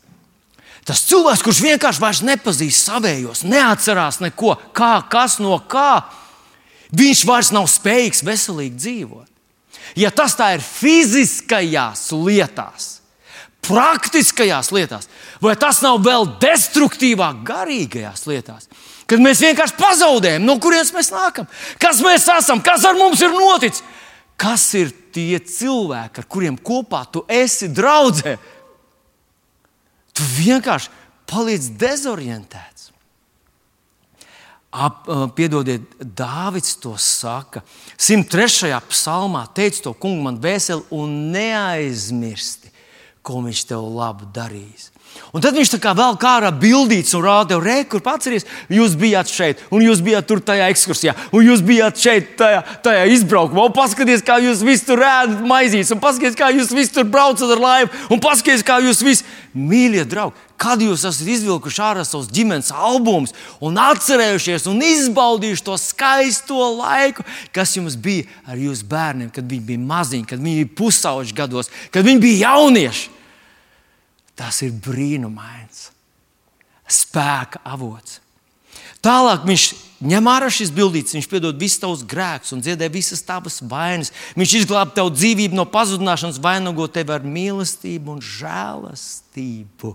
[0.87, 6.05] Tas cilvēks, kurš vienkārši vairs nepazīst savējos, neatcerās neko, kā, kas no kā,
[6.95, 9.27] viņš vairs nav spējīgs veselīgi dzīvot.
[9.99, 12.87] Ja tas tā ir fiziskajās lietās,
[13.67, 15.09] praktiskajās lietās,
[15.43, 18.69] vai tas nav vēl destruktīvāk garīgajās lietās,
[19.07, 21.47] kad mēs vienkārši pazaudējam, no kurienes mēs nākam,
[21.81, 23.83] kas mēs esam, kas ar mums ir noticis,
[24.39, 28.37] kas ir tie cilvēki, ar kuriem kopā tu esi draudzē.
[30.17, 30.89] Tu vienkārši
[31.29, 32.87] paliec dezorientēts.
[34.77, 35.05] Ap,
[35.37, 37.63] piedodiet, Dāvids to saka.
[37.97, 38.73] 103.
[38.91, 42.73] psalmā teica to kungu man veseli un neaizmirsti
[43.27, 44.91] ko viņš tev labu darīs.
[45.33, 48.47] Un tad viņš tā kā vēl kā ar bildītes un rāda tev, re, kur atceries,
[48.71, 53.05] jūs bijāt šeit, un jūs bijāt tur tajā ekskursijā, un jūs bijāt šeit, tajā, tajā
[53.17, 57.07] izbraukumā, un paskatieties, kā jūs visi tur ēdat maizīs, un paskatieties, kā jūs visi tur
[57.09, 59.27] braucat ar laivu, un paskatieties, kā jūs visi,
[59.57, 65.77] mīļie draugi, kad jūs esat izvilkuši ārā savus ģimenes albumus un atcerējušies un izbaudījuši to
[65.81, 67.25] skaisto laiku,
[67.55, 71.71] kas jums bija ar jūsu bērniem, kad viņi bija maziņi, kad viņi bija pusauģi gados,
[71.93, 73.16] kad viņi bija jaunieši.
[74.37, 75.87] Tas ir brīnumains,
[76.85, 78.19] spēka avots.
[79.01, 79.63] Tālāk viņš
[80.09, 84.11] ņem ārā šīs bildītes, viņš piedod visus tavus grēkus un dziedē visas tavas vainas.
[84.37, 89.93] Viņš izglāb tev dzīvību no pazudināšanas, vainago tevi ar mīlestību un žēlastību.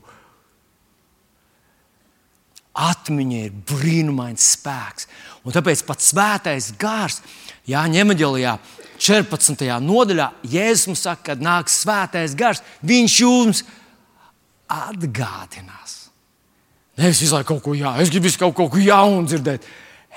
[2.82, 5.10] Atmiņa ir brīnumains spēks.
[5.44, 7.20] Un tāpēc pat svētais gars,
[7.68, 8.56] Jāņem Evanģelijā,
[9.02, 9.68] 14.
[9.82, 13.81] nodaļā, Jēzus mums saka, kad nāks svētais gars, viņš jums ir
[14.72, 15.98] atgādinās.
[17.00, 19.64] Nevis visu laiku kaut ko jaunu, es gribu kaut, ko jaunu dzirdēt.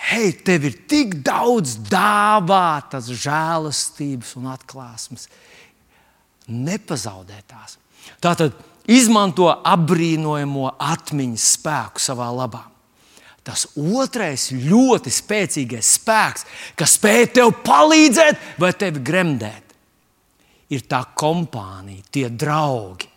[0.09, 5.29] Hei, tev ir tik daudz dāvātas žēlastības un atklāsmes.
[6.51, 7.77] Nepazaudē tās.
[8.21, 8.57] Tātad
[8.91, 12.65] izmanto apbrīnojamo atmiņas spēku savā labā.
[13.45, 19.75] Tas otrais ļoti spēcīgais spēks, kas spēj tev palīdzēt vai tevi gremdēt,
[20.73, 23.14] ir tā kompānija, tie draugi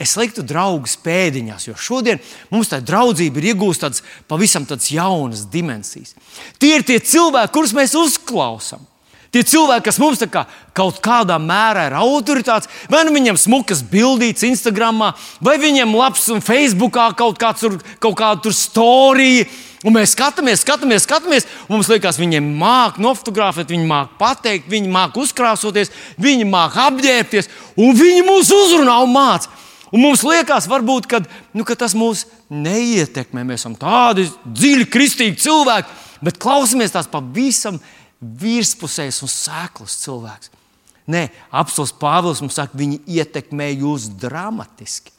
[0.00, 5.42] Es liktu draugus pēdiņās, jo šodien mums tā draudzība ir iegūsta tādas pavisam tādas jaunas
[5.52, 6.14] dimensijas.
[6.56, 8.86] Tie ir tie cilvēki, kurus mēs uzklausām.
[9.30, 10.42] Tie cilvēki, kas mums kā,
[10.74, 15.04] kaut kādā mērā ir autoritātes, vai nu viņam smukas bildītas Instagram,
[15.38, 19.46] vai viņam labs un Facebookā kaut kāds tur, kaut kāda tur storija.
[19.86, 24.90] Un mēs skatāmies, skatāmies, skatāmies, un mums liekas, viņiem māca nofotografēt, viņi māca pateikt, viņi
[24.92, 27.48] māca uzkrāsoties, viņi māca apģērbties,
[27.80, 29.60] un viņi mūs uzrunā un māca.
[29.90, 31.26] Un mums liekas, varbūt, kad,
[31.56, 33.42] nu, ka tas mūs neietekmē.
[33.46, 37.80] Mēs esam tādi dziļi kristīgi cilvēki, bet klausamies tās pavisam
[38.20, 40.52] virspusējs un sēklas cilvēks.
[41.10, 45.10] Nē, apelsīns Pāvils mums saka, viņi ietekmē jūs dramatiski.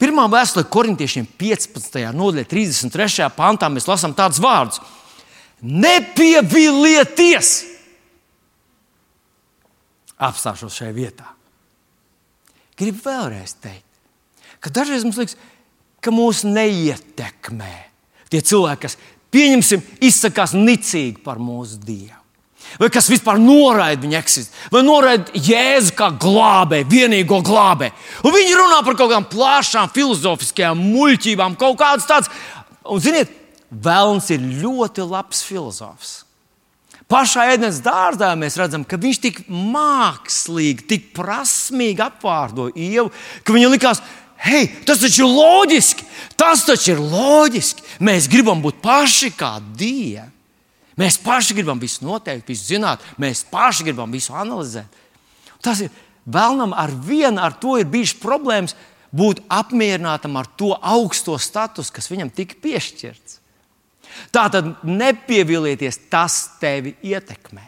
[0.00, 2.00] Pirmā vēstule korintiešiem 15.
[2.16, 3.28] nodaļā, 33.
[3.36, 4.80] pantā mēs lasām tādus vārdus:
[5.60, 7.50] Nepievilieties!
[10.18, 11.28] Apstāšos šajā vietā.
[12.78, 13.87] Gribu vēlreiz teikt,
[14.64, 15.38] ka dažreiz mums liekas,
[16.04, 17.74] ka mūs neietekmē
[18.28, 18.96] tie cilvēki, kas,
[19.32, 22.14] pieņemsim, izsakās nicīgi par mūsu Dievu.
[22.76, 27.94] Vai kas vispār noraida viņa eksistenci, vai noraida jēzu kā glābēju, vienīgo glābēju.
[28.28, 32.28] Un viņi runā par kaut kādām plašām filozofiskajām muļķībām, kaut kādas tādas.
[32.84, 33.32] Un, ziniet,
[33.68, 36.22] Vēlns ir ļoti labs filozofs.
[37.08, 43.12] Pašā ēdienas dārzā mēs redzam, ka viņš tik mākslīgi, tik prasmīgi apvārdoja ievu,
[43.44, 46.06] ka viņam likās, ka Hei, tas taču ir loģiski!
[46.38, 47.84] Tas taču ir loģiski!
[48.04, 50.26] Mēs gribam būt paši kā dievi.
[50.98, 54.90] Mēs paši gribam visu noteikt, visu zināt, mēs paši gribam visu analizēt.
[55.62, 55.92] Tas ir
[56.26, 58.74] vēlnam ar vienu, ar to ir bijis problēmas
[59.14, 63.38] būt apmierinātam ar to augsto statusu, kas viņam tika piešķirts.
[64.34, 67.62] Tā tad nepievilieties, tas tevi ietekmē.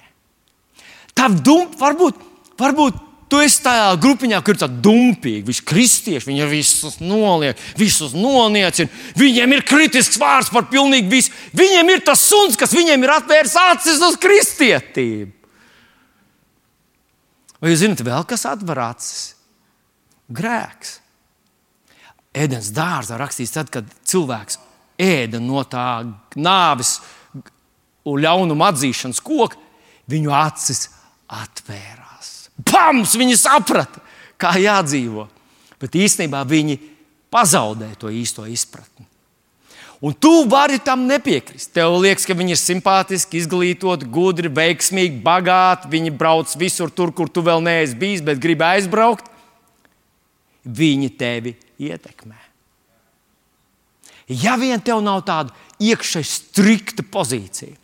[1.14, 2.18] Tā dum, varbūt,
[2.58, 2.98] varbūt
[3.30, 8.90] Tu esi tajā grupiņā, kur ir tāda dumpīga, visi kristieši, viņi visus noliek, visus noniecina.
[9.18, 11.34] Viņiem ir kritisks vārds par pilnīgi visu.
[11.54, 15.30] Viņiem ir tas suns, kas viņiem ir atvēris acis uz kristietību.
[17.60, 19.22] Vai jūs zināt, vēl kas atver acis?
[20.32, 20.96] Grēks.
[22.34, 24.58] Ēdienas dārzā rakstīts, tad, kad cilvēks
[25.00, 26.02] ēda no tā
[26.38, 26.98] nāves
[28.06, 29.58] un ļaunuma atzīšanas koka,
[30.10, 30.88] viņu acis
[31.30, 31.99] atvērās.
[32.66, 33.14] Pams!
[33.18, 34.02] Viņi saprata,
[34.40, 35.28] kā jādzīvo.
[35.80, 36.76] Bet īstenībā viņi
[37.32, 39.06] pazaudēja to īsto izpratni.
[40.00, 41.74] Un tu vari tam nepiekrist.
[41.76, 45.90] Tev liekas, ka viņi ir simpātiski, izglītoti, gudri, veiksmīgi, bagāti.
[45.92, 49.28] Viņi brauc visur, tur, kur tu vēl neesi bijis, bet gribi aizbraukt.
[50.64, 52.38] Viņi tevi ietekmē.
[54.40, 57.76] Ja vien tev nav tāda iekšēji strikta pozīcija.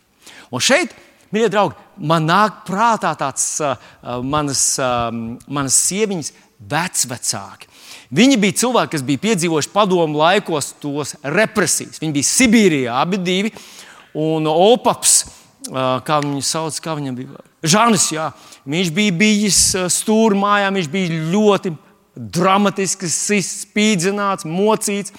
[0.49, 0.93] Un šeit,
[1.33, 3.75] mīļie draugi, man nāk prātā tāds uh,
[4.23, 5.09] manas, uh,
[5.47, 7.69] manas sieviņas vecvecāki.
[8.17, 11.99] Viņi bija cilvēki, kas bija piedzīvojuši padomu laikos tos represijas.
[11.99, 13.51] Viņi bija Sibīrijā, abi divi.
[14.17, 15.19] Un Opaps,
[15.67, 18.29] kā viņu sauc, kā viņam bija Žanis, jā,
[18.69, 19.59] viņš bija bijis
[19.91, 21.73] stūrmājā, viņš bija ļoti
[22.15, 25.13] dramatiski spīdzināts, mocīts,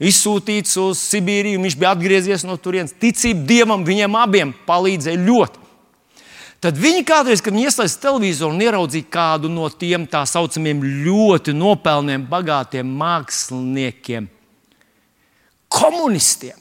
[0.00, 1.60] izsūtīts uz Sibīriju.
[1.62, 2.96] Viņš bija atgriezies no turienes.
[2.96, 5.60] Ticība Dievam viņiem abiem palīdzēja ļoti.
[6.60, 12.26] Tad viņi kādreiz, kad ieslēdz televizoru un ieraudzīja kādu no tiem tā saucamiem ļoti nopelniem,
[12.28, 14.26] bagātiem māksliniekiem,
[15.72, 16.58] komunistiem,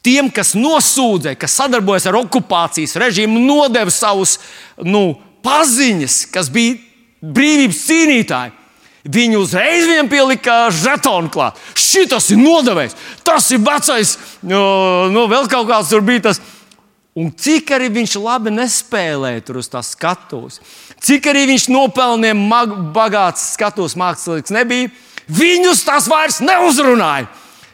[0.00, 4.38] tiem, kas nosūdzēja, kas sadarbojas ar okupācijas režīmu, nodeva savus
[4.80, 5.10] nu,
[5.44, 6.80] paziņas, kas bija
[7.20, 8.56] brīvības cīnītāji.
[9.04, 11.58] Viņi uzreiz viņam pielika žetonu klāt.
[11.76, 14.64] Šis ir nodevējs, tas ir vecais, no,
[15.12, 16.40] no vēl kaut kāds tur bija tas
[17.14, 20.58] Un cik arī viņš labi nespēlēja tur uz tās skatuves,
[20.98, 22.34] cik arī viņš nopelnīja
[22.94, 24.90] bagāts skatuves mākslinieks nebija,
[25.30, 27.28] viņus tas vairs neuzrunāja.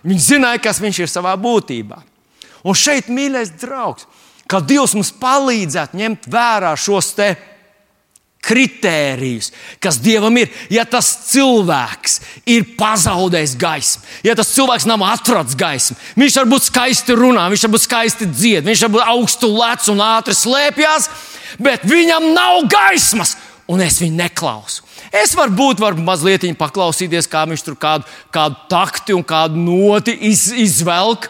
[0.04, 2.02] Viņi zināja, kas viņš ir savā būtībā.
[2.68, 4.04] Un šeit, mīļais draugs,
[4.44, 7.32] ka Dievs mums palīdzētu ņemt vērā šos te
[8.44, 9.50] kritērijus,
[9.82, 10.50] kas dievam ir.
[10.72, 17.16] Ja tas cilvēks ir pazaudējis gaismu, ja tas cilvēks nav atradzis gaismu, viņš varbūt skaisti
[17.18, 21.10] runā, viņš varbūt skaisti dzied, viņš varbūt augstu lec un ātri slēpjas,
[21.60, 23.36] bet viņam nav gaismas,
[23.70, 24.86] un es viņu neklausu.
[25.10, 30.14] Es varu būt, varu mazliet paklausīties, kā viņš tur kādu, kādu takti un kādu noti
[30.30, 31.26] iz, izvelk.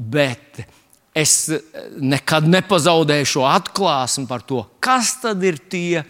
[0.00, 0.62] Bet
[1.16, 1.60] es eh,
[1.96, 6.04] nekad nepazaudēju šo atklāsmi par to, kas tad ir tie,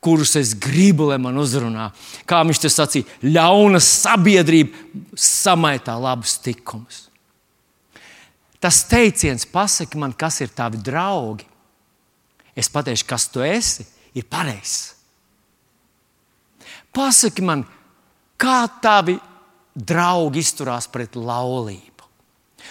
[0.00, 1.90] kurus es gribu, lai man uzrunā.
[2.28, 7.04] Kā viņš te sacīja, ļauna sabiedrība samaitā labus tikumus.
[8.60, 11.46] Tas teiciens, pasaki man, kas ir tavi draugi.
[12.56, 14.96] Es pateikšu, kas tu esi, ir pareizs.
[16.92, 17.62] Pasaki man,
[18.40, 19.14] kā tavi
[19.72, 21.89] draugi izturās pret laulību.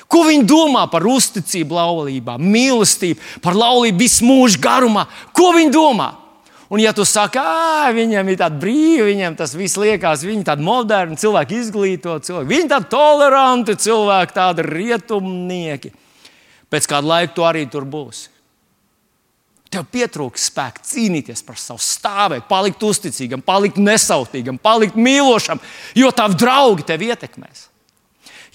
[0.09, 5.05] Ko viņi domā par uzticību laulībā, mīlestību, par laulību visu mūžu garumā?
[5.35, 6.09] Ko viņi domā?
[6.69, 10.65] Un, ja tu saki, ka viņam ir tāda brīva, viņam tas viss liekas, viņi tādi
[10.65, 15.91] moderni, cilvēki izglītoti, cilvēki, viņi tādi toleranti, cilvēki, tādi rietumnieki.
[16.69, 18.29] Pēc kāda laika tu arī tur būsi.
[19.73, 25.61] Tev pietrūks spēka cīnīties par savu stāvēt, palikt uzticīgam, palikt nesautīgam, palikt mīlošam,
[25.97, 27.67] jo tavi draugi tevi ietekmēs.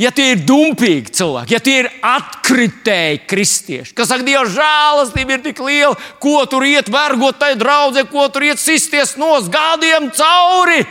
[0.00, 5.44] Ja tie ir dumpīgi cilvēki, ja tie ir atkritēji kristieši, kas saka, Dieva žēlastība ir
[5.44, 10.83] tik liela, ko tur iet vergot tai draudzē, ko tur iet sisties no gādiem cauri.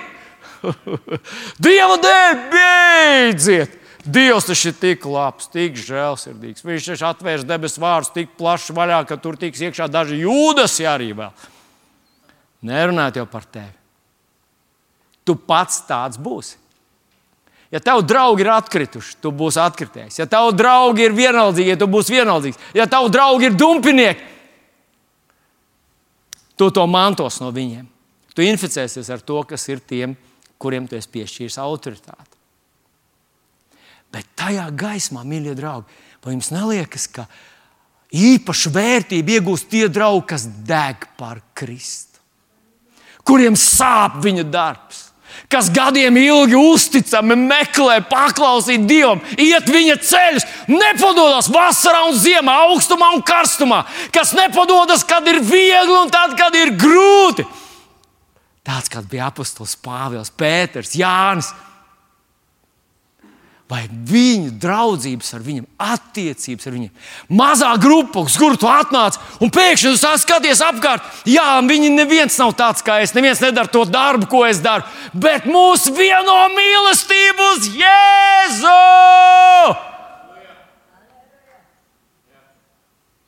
[1.65, 3.79] Dieva dēļ beidziet!
[4.03, 6.63] Dievs taču ir tik labs, tik žēlsirdīgs.
[6.63, 11.13] Viņš taču atvērs debesu vārdus tik plaši vaļā, ka tur tiks iekšā daži jūdas arī
[11.15, 11.31] vēl.
[12.67, 13.71] Nerunājot jau par tevi.
[15.23, 16.59] Tu pats tāds būsi.
[17.73, 20.19] Ja tev draugi ir atkrituši, tu būsi atkritējis.
[20.21, 22.59] Ja tev draugi ir vienaldzīgi, tu būsi vienaldzīgs.
[22.77, 24.27] Ja tev draugi ir dumpinieki,
[26.53, 27.87] tu to mantos no viņiem.
[28.37, 30.13] Tu inficēsies ar to, kas ir tiem,
[30.61, 32.37] kuriem tu esi piešķīris autoritāti.
[34.13, 35.89] Bet tajā gaismā, mīļie draugi,
[36.21, 37.25] vai jums neliekas, ka
[38.13, 42.21] īpašu vērtību iegūst tie draugi, kas deg par Kristu,
[43.25, 45.07] kuriem sāp viņa darbs?
[45.53, 53.11] Kas gadiem ilgi uzticami meklē, paklausīt Dievam, iet viņa ceļus, nepadodas vasarā un ziemā, augstumā
[53.13, 53.83] un karstumā,
[54.15, 57.45] kas nepadodas, kad ir viegli un tad, kad ir grūti.
[58.63, 61.51] Tāds kāds bija apustulis Pāvils, Pēters, Jānis
[63.73, 66.91] vai viņu draudzības ar viņiem, attiecības ar viņiem.
[67.33, 71.07] Mazā grupa, uz kuru tu atnāc, un pēkšņi tu skaties apkārt.
[71.29, 74.85] Jā, viņi neviens nav tāds kā es, neviens nedara to darbu, ko es daru,
[75.17, 78.77] bet mūs vieno mīlestību uz Jēzu!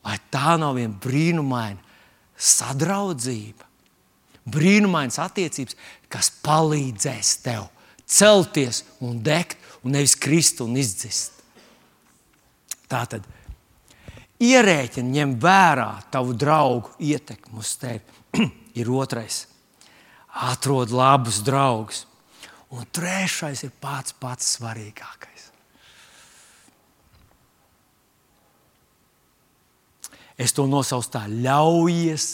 [0.06, 1.82] Vai tā nav viena brīnumaina
[2.38, 3.66] sadraudzība,
[4.54, 5.74] brīnumainas attiecības,
[6.12, 7.72] kas palīdzēs tev
[8.06, 11.44] celties un degt un nevis krist un izdzist.
[12.90, 13.26] Tātad
[14.42, 18.02] ierēķini ņem vērā tavu draugu ietekmi uz tevi.
[18.80, 19.46] ir otrais.
[20.46, 22.04] Atrod labus draugus.
[22.76, 25.46] Un trešais ir pats pats svarīgākais.
[30.36, 32.26] Es to nosaucu tā, ļaujies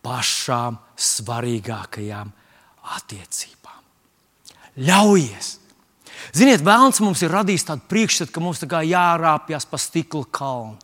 [0.00, 2.30] pašām svarīgākajām
[2.96, 3.82] attiecībām.
[4.88, 5.50] Ļaujies!
[6.36, 10.76] Ziniet, Vēlns mums ir radījis tādu priekšstatu, ka mums jārāpjas pa stikla kalnu.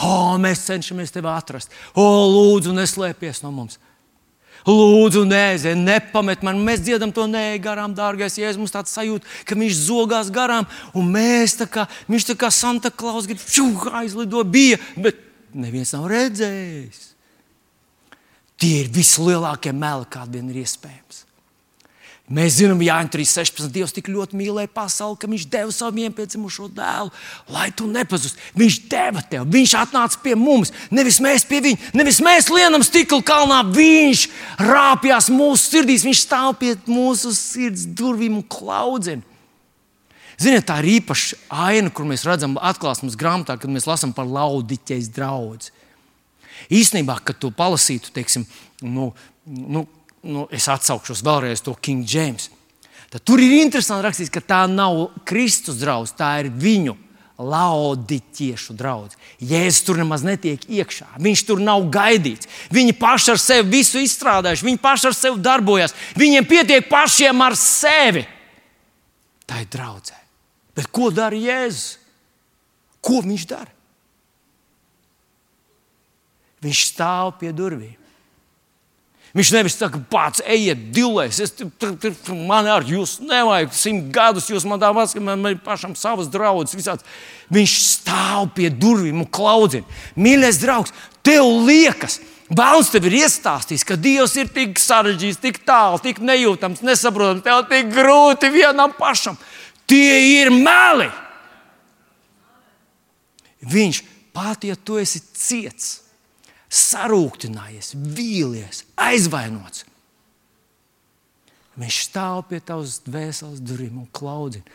[0.00, 1.72] O, mēs cenšamies tevi atrast.
[1.94, 3.78] O, lūdzu, neslēpies no mums.
[4.68, 6.60] Lūdzu, nē, nepamet man.
[6.64, 8.36] Mēs dziedam to nē, garām, dārgais.
[8.38, 12.52] Ja mums tāds sajūta, ka viņš zogās garām, un mēs tā kā, viņš tā kā
[12.52, 13.40] Santa Klaus grib
[13.96, 15.16] aizlido, bija, bet
[15.56, 17.08] neviens nav redzējis.
[18.60, 21.24] Tie ir vislielākie meli, kādi vien ir iespējams.
[22.30, 23.72] Mēs zinām, Jānis 3.16.
[23.74, 27.10] Dievs tik ļoti mīlēja pasauli, ka Viņš deva savu vienpiedzimušo dēlu,
[27.50, 28.38] lai tu nepazustu.
[28.54, 30.70] Viņš deva tev, Viņš atnāca pie mums.
[30.94, 33.64] Nevis mēs pie viņa, nevis mēs lienam stikla kalnā.
[33.74, 34.28] Viņš
[34.62, 39.26] rāpjas mūsu sirdīs, Viņš stāv pie mūsu sirds durvīm un klaudzina.
[40.40, 45.10] Ziniet, tā ir īpaša aina, kur mēs redzam atklāsmes grāmatā, kad mēs lasām par laudiķeis
[45.12, 45.66] draugu.
[46.70, 48.46] Īsnībā, kad to palasītu, teiksim,
[48.86, 49.10] nu,
[49.44, 49.84] nu,
[50.26, 52.50] nu, es atsaukšos vēlreiz to King James.
[53.10, 56.94] Tad tur ir interesanti rakstīts, ka tā nav Kristus draugs, tā ir viņu
[57.40, 59.16] lauditiešu draugs.
[59.40, 61.08] Jēzus tur nemaz netiek iekšā.
[61.24, 62.48] Viņš tur nav gaidīts.
[62.70, 65.96] Viņi paši ar sevi visu izstrādājuši, viņi paši ar sevi darbojas.
[66.20, 68.26] Viņiem pietiek pašiem ar sevi.
[69.48, 70.18] Tā ir draudzē.
[70.76, 71.96] Bet ko dara Jēzus?
[73.00, 73.72] Ko viņš dara?
[76.60, 77.96] Viņš stāv pie durvīm.
[79.36, 81.52] Viņš nevis saka, pats ejiet, dilēs, es,
[82.34, 86.74] man ar jūs nevajag simt gadus, jūs man dāvājat, ka man, man pašam savas draudzes
[86.74, 87.06] visāds.
[87.54, 89.86] Viņš stāv pie durvīm un klaudzina.
[90.18, 90.94] Mīļais draugs,
[91.26, 92.18] tev liekas,
[92.50, 97.60] Bēns tev ir iestāstījis, ka Dievs ir tik sarežģīts, tik tālu, tik nejūtams, nesaprotams, tev
[97.70, 99.38] tik grūti vienam pašam.
[99.86, 101.06] Tie ir meli.
[103.70, 104.02] Viņš
[104.34, 105.99] pat, ja tu esi ciets,
[106.70, 109.84] sarūktinājies, vīlies, aizvainots.
[111.80, 114.66] Viņš stāv pie tavas dvēseles durvīm un klaudzina.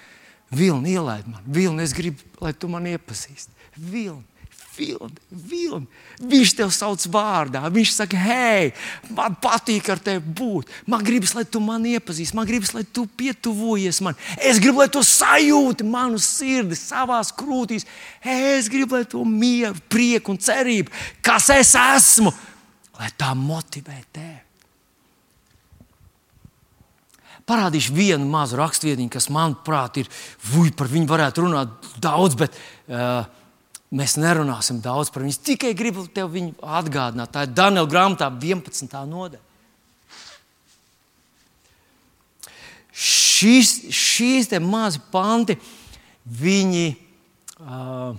[0.56, 3.52] Vilni ielaid man, vilni es gribu, lai tu mani iepazīsti.
[3.76, 4.24] Vilni,
[4.78, 5.88] vilni, vilni.
[6.20, 7.64] Viņš tev sauc vārdā.
[7.72, 8.70] Viņš saka, hei,
[9.16, 10.72] man patīk ar tevi būt.
[10.90, 14.18] Man gribas, lai tu mani iepazīsti, man gribas, lai tu pietuvojies man.
[14.38, 17.88] Es gribu, lai tu sajūti manu sirdi savā krūtīs.
[18.22, 20.94] Es gribu, lai tu mieru, prieku un cerību,
[21.26, 22.34] kas es esmu,
[23.00, 24.46] lai tā motivē tevi.
[27.46, 30.08] Parādīšu vienu mazu rakstvietiņu, kas, manuprāt, ir,
[30.50, 33.28] vuj, par viņu varētu runāt daudz, bet uh,
[33.94, 35.38] Mēs nerunāsim daudz par viņu.
[35.46, 37.32] Tikai gribu tev viņu atgādināt.
[37.34, 38.96] Tā ir Daniela grāmatā 11.
[39.12, 39.44] nodaļa.
[42.96, 45.58] Šīs, šīs mazi panti,
[46.26, 46.88] viņi.
[47.60, 48.16] Uh,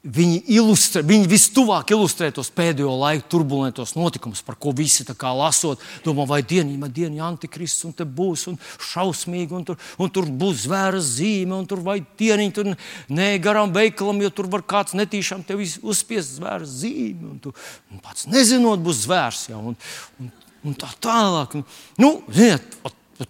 [0.00, 5.82] Viņi, ilustrē, viņi vistuvāk ilustrē tos pēdējo laiku turbulentos notikumus, par ko visi lasot.
[6.06, 10.64] Domā, vai dienā, dienā antikrists un te būs un šausmīgi, un tur, un tur būs
[10.64, 12.72] zvēra zīme, un tur vai dieniņi tur
[13.12, 17.34] nē, garām veikalam, jo tur var kāds netīšām tevi uzspiest zvēra zīmi.
[17.34, 17.52] Un tu
[17.92, 19.50] un pats nezinot, būs zvērs.
[19.52, 19.76] Ja, un,
[20.16, 20.32] un,
[20.64, 21.60] un tā tālāk.
[22.00, 22.80] Nu, ziniet,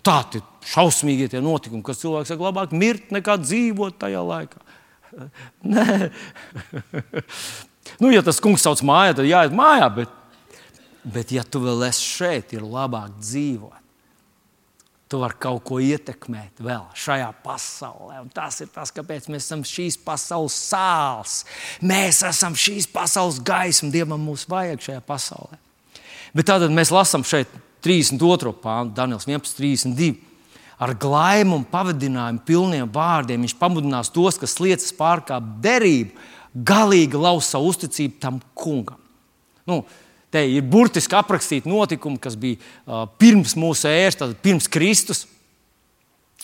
[0.07, 4.70] tā ir šausmīgi tie notikumi, kas cilvēks saka, labāk mirt nekā dzīvot tajā laikā.
[5.75, 6.11] Nē,
[8.01, 9.91] nu, ja tas kungs sauc mājā, tad jāiet mājā.
[10.01, 10.17] Bet,
[11.05, 13.77] bet ja tu vēl esi šeit, ir labāk dzīvot.
[15.11, 18.21] Tu vari kaut ko ietekmēt vēl šajā pasaulē.
[18.23, 21.41] Un tas ir tas, kāpēc mēs esam šīs pasaules sāls.
[21.83, 23.91] Mēs esam šīs pasaules gaisma.
[23.91, 25.59] Dievam mums vajag šajā pasaulē.
[26.31, 27.51] Bet tad mēs lasām šeit
[27.83, 28.55] 32.
[28.63, 30.30] pāntu, Daniels 11, 32
[30.81, 33.43] ar glaimu un pavadinājumu pilniem vārdiem.
[33.45, 36.15] Viņš pamudinās tos, kas liecas pārkāpt derību,
[36.55, 38.99] galīgi lauz savu uzticību tam kungam.
[39.69, 39.83] Nu,
[40.33, 45.27] te ir burtiski aprakstīti notikumi, kas bija uh, pirms mūsu ēras, pirms Kristus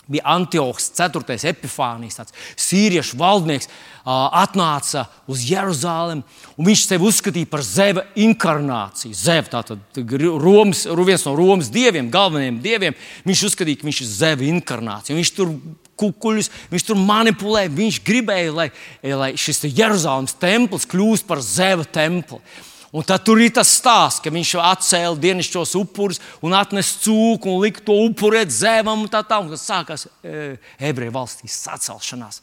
[0.07, 1.35] bija Antiochs, 4.
[1.49, 2.35] epifānijas, tāds
[2.67, 3.67] sīriešu valdnieks,
[4.07, 6.21] atnāca uz Jeruzalem.
[6.55, 9.15] Viņš sevi uzskatīja par zeva inkarnāciju.
[9.17, 9.99] Zev, tātad
[10.39, 12.95] Romas, viens no Romas dieviem, galvenajiem dieviem.
[13.27, 15.17] Viņš uzskatīja, ka viņš ir zeva inkarnācija.
[15.17, 15.51] Viņš tur
[15.99, 17.65] kukuļus, viņš tur manipulē.
[17.73, 18.69] Viņš gribēja, lai,
[19.03, 22.39] lai šis Jeruzalemes templis kļūst par zeva templi.
[22.95, 27.59] Un tad tur ir tas stāsts, ka viņš atcēla dienasčos upurus un atnesa cūku un
[27.65, 29.51] lika to upurēt zēvam un tā tālāk.
[29.57, 32.39] Tas sākās e, ebreju valstīs sacelšanās.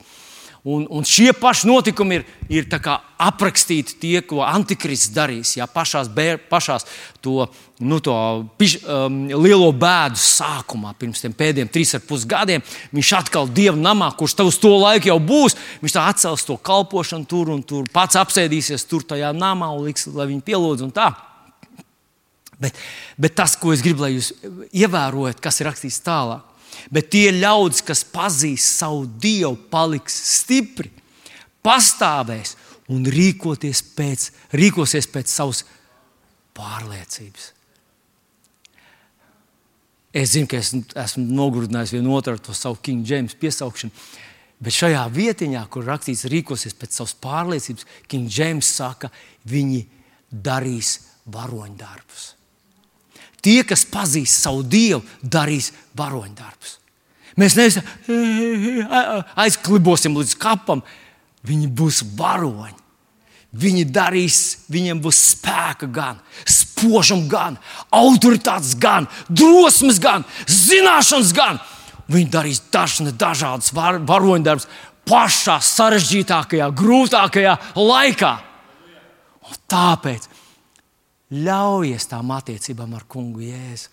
[0.64, 2.76] Un, un šie paši notikumi ir, ir
[3.20, 5.50] aprakstīti tie, ko Antikrists darīs.
[5.58, 6.86] Jā, pašās, bēr, pašās
[7.20, 7.44] to,
[7.84, 8.14] nu, to
[8.56, 12.64] piš, um, lielo bēdu sākumā, pirms tam pēdējiem trīs ar pus gadiem,
[12.96, 17.28] viņš atkal Dieva namā, kurš uz to laiku jau būs, viņš tā atcels to kalpošanu
[17.28, 21.10] tur un tur, pats apsēdīsies tur tajā namā un liks, lai viņi pielūdz un tā.
[22.56, 22.72] Bet,
[23.20, 24.32] bet tas, ko es gribu, lai jūs
[24.72, 26.53] ievērojat, kas ir rakstīts tālāk
[26.92, 30.90] Bet tie ļaudis, kas pazīs savu dievu, paliks stipri,
[31.64, 32.56] pastāvēs
[32.92, 33.06] un
[33.96, 35.64] pēc, rīkosies pēc savas
[36.56, 37.50] pārliecības.
[40.14, 43.90] Es zinu, ka es esmu nogurdinājis vienu otru ar to savu King James piesaukšanu,
[44.62, 49.10] bet šajā vietiņā, kur rakstīts rīkosies pēc savas pārliecības, King James saka,
[49.50, 49.82] viņi
[50.30, 51.00] darīs
[51.34, 52.33] varoņdarbus.
[53.44, 56.78] Tie, kas pazīs savu dievu, darīs varoņdarbus.
[57.40, 57.80] Mēs nevis
[59.44, 60.84] aizklibosim līdz kapam,
[61.44, 62.80] viņi būs varoņi.
[63.54, 64.38] Viņi darīs,
[64.72, 66.16] viņiem būs spēka, gan
[66.50, 67.58] spožums, gan
[67.94, 71.60] autoritātes, gan drosmes, gan zināšanas, gan.
[72.10, 74.66] Viņi darīs dažne, dažādas var, varoņdarbus
[75.06, 78.32] pašā sarežģītākajā, grūtākajā laikā.
[79.44, 80.26] Un tāpēc
[81.32, 83.92] ļaujies tām attiecībām ar kungu Jēzu.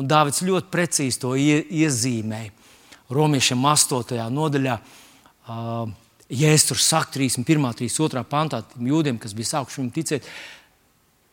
[0.00, 2.50] Un Dārvids ļoti precīzi to ie, iezīmēja.
[3.10, 4.16] Romiešiem 8.
[4.32, 4.76] nodaļā,
[5.50, 5.90] uh,
[6.30, 7.58] es tur saku 31.
[7.58, 8.24] un 32.
[8.30, 10.28] pantā, tiem jūdiem, kas bija sākuši viņam ticēt,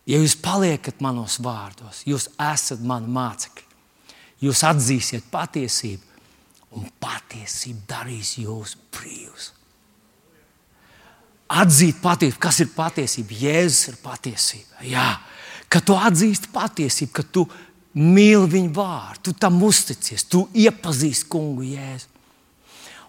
[0.09, 3.65] ja jūs paliekat manos vārdos, jūs esat mani mācekļi.
[4.41, 6.03] Jūs atzīsiet patiesību,
[6.78, 9.53] un patiesība darīs jūs brīvus
[11.48, 12.41] atzīt patiesību.
[12.41, 13.39] Kas ir patiesība?
[13.41, 14.84] Jēzus ir patiesība.
[14.88, 15.08] Jā,
[15.72, 17.48] ka tu atzīsti patiesību, ka tu
[17.98, 22.14] mīli viņu vārdu, tu tam uzticies, tu iepazīsti kungu Jēzu.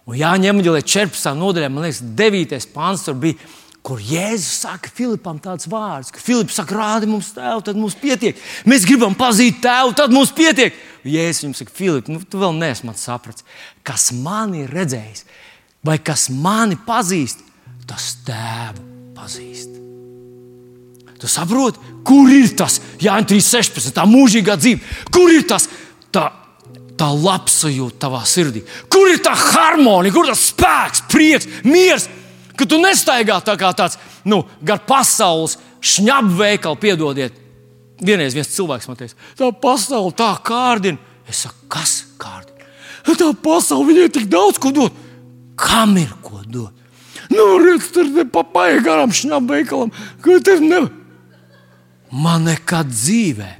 [0.08, 1.34] Un Jāņem Evanģelē 14.
[1.36, 2.68] nodaļā, man liekas, 9.
[2.72, 3.36] pāns tur bija,
[3.84, 8.40] kur Jēzus saka Filipam tāds vārds, ka Filips saka, rādi mums tēvu, tad mums pietiek.
[8.68, 10.76] Mēs gribam pazīt tēvu, tad mums pietiek.
[11.04, 13.44] Jēzus viņam saka, Filip, nu, tu vēl neesi sapratis,
[13.84, 15.26] kas mani ir redzējis,
[15.84, 17.44] vai kas mani pazīst,
[17.88, 18.84] tas tēvu
[19.16, 19.76] pazīst.
[21.18, 24.84] Tu saproti, kur ir tas Jānis 316, tā mūžīgā dzīve,
[25.14, 25.66] kur ir tas
[26.14, 26.28] tā,
[26.98, 28.62] tā labsajūta tavā sirdī,
[28.92, 32.06] kur ir tā harmonija, kur ir tas spēks, prieks, miers,
[32.54, 37.44] ka tu nestaigā tā kā tāds nu, gar pasaules šņabu veikalu, piedodiet.
[37.98, 41.02] Vienreiz viens cilvēks man teica, tā pasaule tā kārdina.
[41.28, 42.68] Es saku, kas kārdina?
[43.08, 44.94] Tā pasaule viņai tik daudz ko dod.
[45.58, 46.74] Kam ir ko dot?
[47.28, 49.92] Nu, redz, tur papaiet garām šņām veikalam.
[50.64, 50.82] Ne...
[52.10, 53.50] Man nekad dzīvē.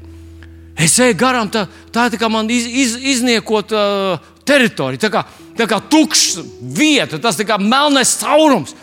[0.79, 5.11] Es eju garām, tā, tā ir tā kā man iz, iz, izniekot uh, teritoriju, tā
[5.11, 5.25] kā,
[5.59, 8.77] tā kā tukšs vieta, tas ir kā melnais caurums.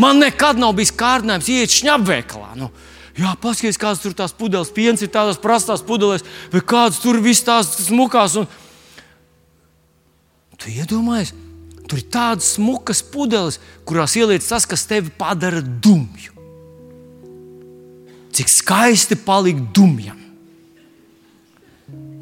[0.00, 2.54] Man nekad nav bijis kārdinājums iet šņabveikalā.
[2.56, 2.70] Nu,
[3.16, 7.44] jā, paskatieties, kādas tur tās pudeles, piens ir tādās prastās pudelēs, vai kādas tur viss
[7.44, 8.40] tās smukās.
[8.40, 8.48] Un...
[10.56, 11.34] Tu iedomājies,
[11.86, 16.32] Tur ir tādas smukas pudeles, kurās ieliec tas, kas tevi padara dumju.
[18.36, 20.18] Cik skaisti palikt dumjam.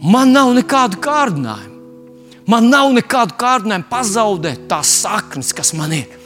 [0.05, 1.73] Man nav nekādu kārdinājumu.
[2.45, 6.21] Man nav nekādu kārdinājumu pazaudēt tās saknes, kas man ir.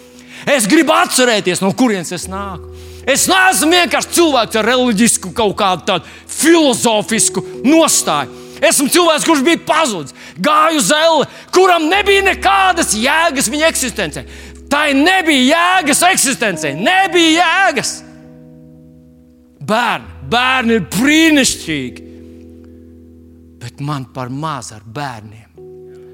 [0.48, 2.72] Es gribu atcerēties, no kurienes es nāku.
[3.08, 8.47] Es neesmu vienkārši cilvēks ar reliģisku, kaut kādu tādu filozofisku nostāju.
[8.64, 14.24] Esmu cilvēks, kurš bija pazudis, gāju uz elle, kuram nebija nekādas jēgas viņa eksistencē.
[14.68, 17.94] Tā nebija jēgas eksistencē, nebija jēgas.
[19.68, 22.08] Bērni, bērni ir brīnišķīgi,
[23.62, 25.46] bet man par maz ar bērniem.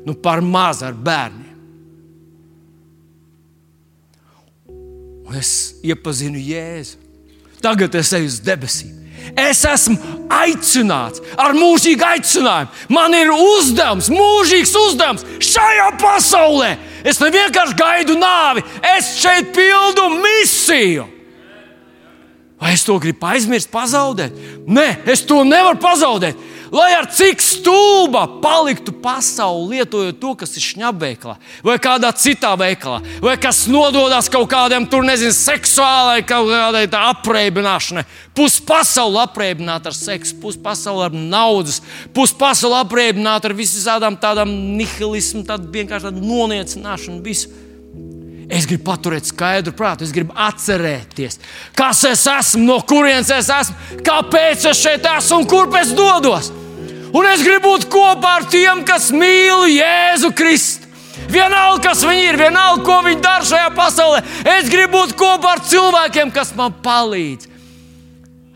[0.05, 1.45] Nu, par maz ar bērniem.
[5.25, 7.01] Un es iepazinu Jēzu.
[7.65, 9.04] Tagad es eju uz debesīm.
[9.33, 9.97] Es esmu
[10.31, 12.85] aicināts ar mūžīgu aicinājumu.
[12.93, 16.75] Man ir uzdevums, mūžīgs uzdevums šajā pasaulē.
[17.05, 18.63] Es ne vienkārši gaidu nāvi,
[18.95, 21.09] es šeit pildu misiju.
[22.61, 24.37] Vai es to gribu aizmirst, pazaudēt?
[24.65, 26.39] Nē, es to nevaru pazaudēt.
[26.75, 32.99] Lai ar cik stulba paliktu pasaule, lietojot to, kas ir šņabveiklā, vai kādā citā veikalā,
[33.23, 38.03] vai kas nododas kaut kādam tur, nezinu, seksuālai kaut kādai apreibināšanai.
[38.35, 41.79] Puspasaule apreibināta ar seksu, puspasaule ar naudas,
[42.17, 47.23] puspasaule apreibināta ar visām tādām nihilismu, tādu vienkārši tādu noniecināšanu.
[47.23, 47.55] Visu.
[48.51, 51.39] Es gribu paturēt skaidru prātu, es gribu atcerēties,
[51.79, 56.51] kas es esmu, no kurienes es esmu, kāpēc es šeit esmu un kurp es dodos.
[57.15, 60.91] Un es gribu būt kopā ar tiem, kas mīl Jēzu Kristu.
[61.31, 64.23] Vienalga, kas viņi ir, vienalga, ko viņi dara šajā pasaulē.
[64.57, 67.47] Es gribu būt kopā ar cilvēkiem, kas man palīdz.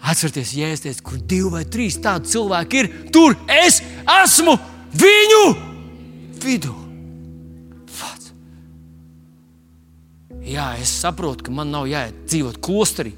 [0.09, 2.91] Atcerieties, jēsties, kur divi vai trīs tādi cilvēki ir.
[3.15, 3.81] Tur es
[4.19, 4.57] esmu
[4.99, 5.43] viņu
[6.43, 6.75] vidū.
[7.99, 8.33] Vats.
[10.43, 13.15] Jā, es saprotu, ka man nav jāiet dzīvot klosterī.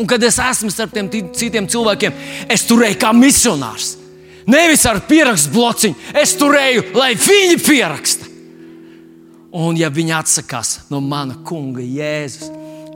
[0.00, 2.14] Un kad es esmu starp tiem citiem cilvēkiem,
[2.48, 3.99] es turēju kā misionārs.
[4.48, 8.28] Nevis ar pierakstu blociņu, es turēju, lai viņi pieraksta.
[9.50, 12.50] Un, ja viņi atsakās no mana kunga Jēzus,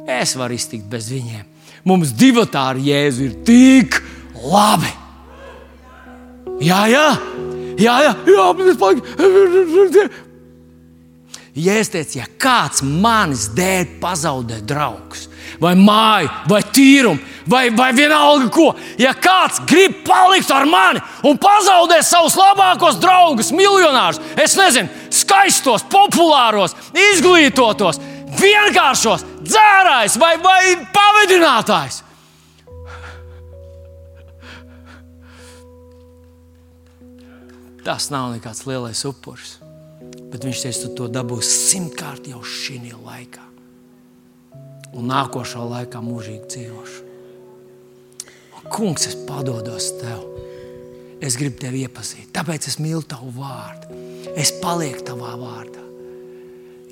[0.07, 1.43] es varu iztikt bez viņiem.
[1.85, 3.99] Mums divi tādi Jēzu ir tik
[4.45, 4.93] labi.
[6.65, 7.09] Jā, jā,
[7.83, 10.07] jā, jā, jā.
[11.55, 15.29] Jēzus teica, ja kāds manis dēļ pazaudē draugus,
[15.61, 18.71] vai māju, vai tīrumu, vai, vai vienalga ko.
[19.01, 25.87] Ja kāds grib palikt ar mani un pazaudēt savus labākos draugus, miljonārus, es nezinu, skaistos,
[25.91, 26.77] populāros,
[27.13, 28.01] izglītotos,
[28.41, 30.61] vienkāršos, dzērājs vai, vai
[30.95, 32.03] pavadinātājs.
[37.85, 39.59] Tas nav nekāds lielais upuris,
[40.33, 43.54] bet viņš teica, tu to dabūsi simtkārt jau šī laikā
[44.95, 47.03] un nākošā laikā mūžīgi dzīvošu.
[48.59, 50.23] Un, kungs, es padodos tev.
[51.25, 54.01] Es gribu tevi iepazīt, tāpēc es mīlu tavu vārdu.
[54.37, 55.83] Es palieku tavā vārdā.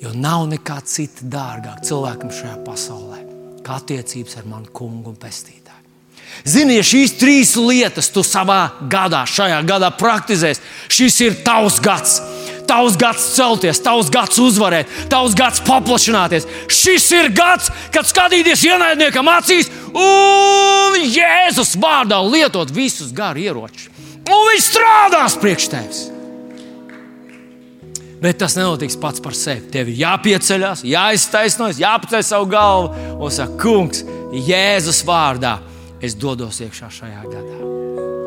[0.01, 3.19] Jo nav nekā cita dārgāka cilvēkam šajā pasaulē,
[3.63, 5.61] kā attiecības ar manu kungu un pestītāju.
[6.49, 12.17] Zini, ja šīs trīs lietas tu savā gadā, šajā gadā praktizēsi, šis ir tavs gads
[12.73, 16.47] tavs gads celties, tavs gads uzvarēt, tavs gads paplašināties.
[16.71, 23.91] Šis ir gads, kad skatīties ienaidniekam acīs un Jēzus vārdā lietot visus garu ieročus.
[24.23, 26.01] Un viņš strādās priekš tevis.
[28.23, 29.67] Bet tas nenotiks pats par sevi.
[29.73, 34.05] Tev ir jāpieceļās, jāiztaisnojas, jāpaceļ savu galvu un saka, Kungs,
[34.47, 35.57] Jēzus vārdā
[36.01, 38.22] es dodos iekšā šajā gadā.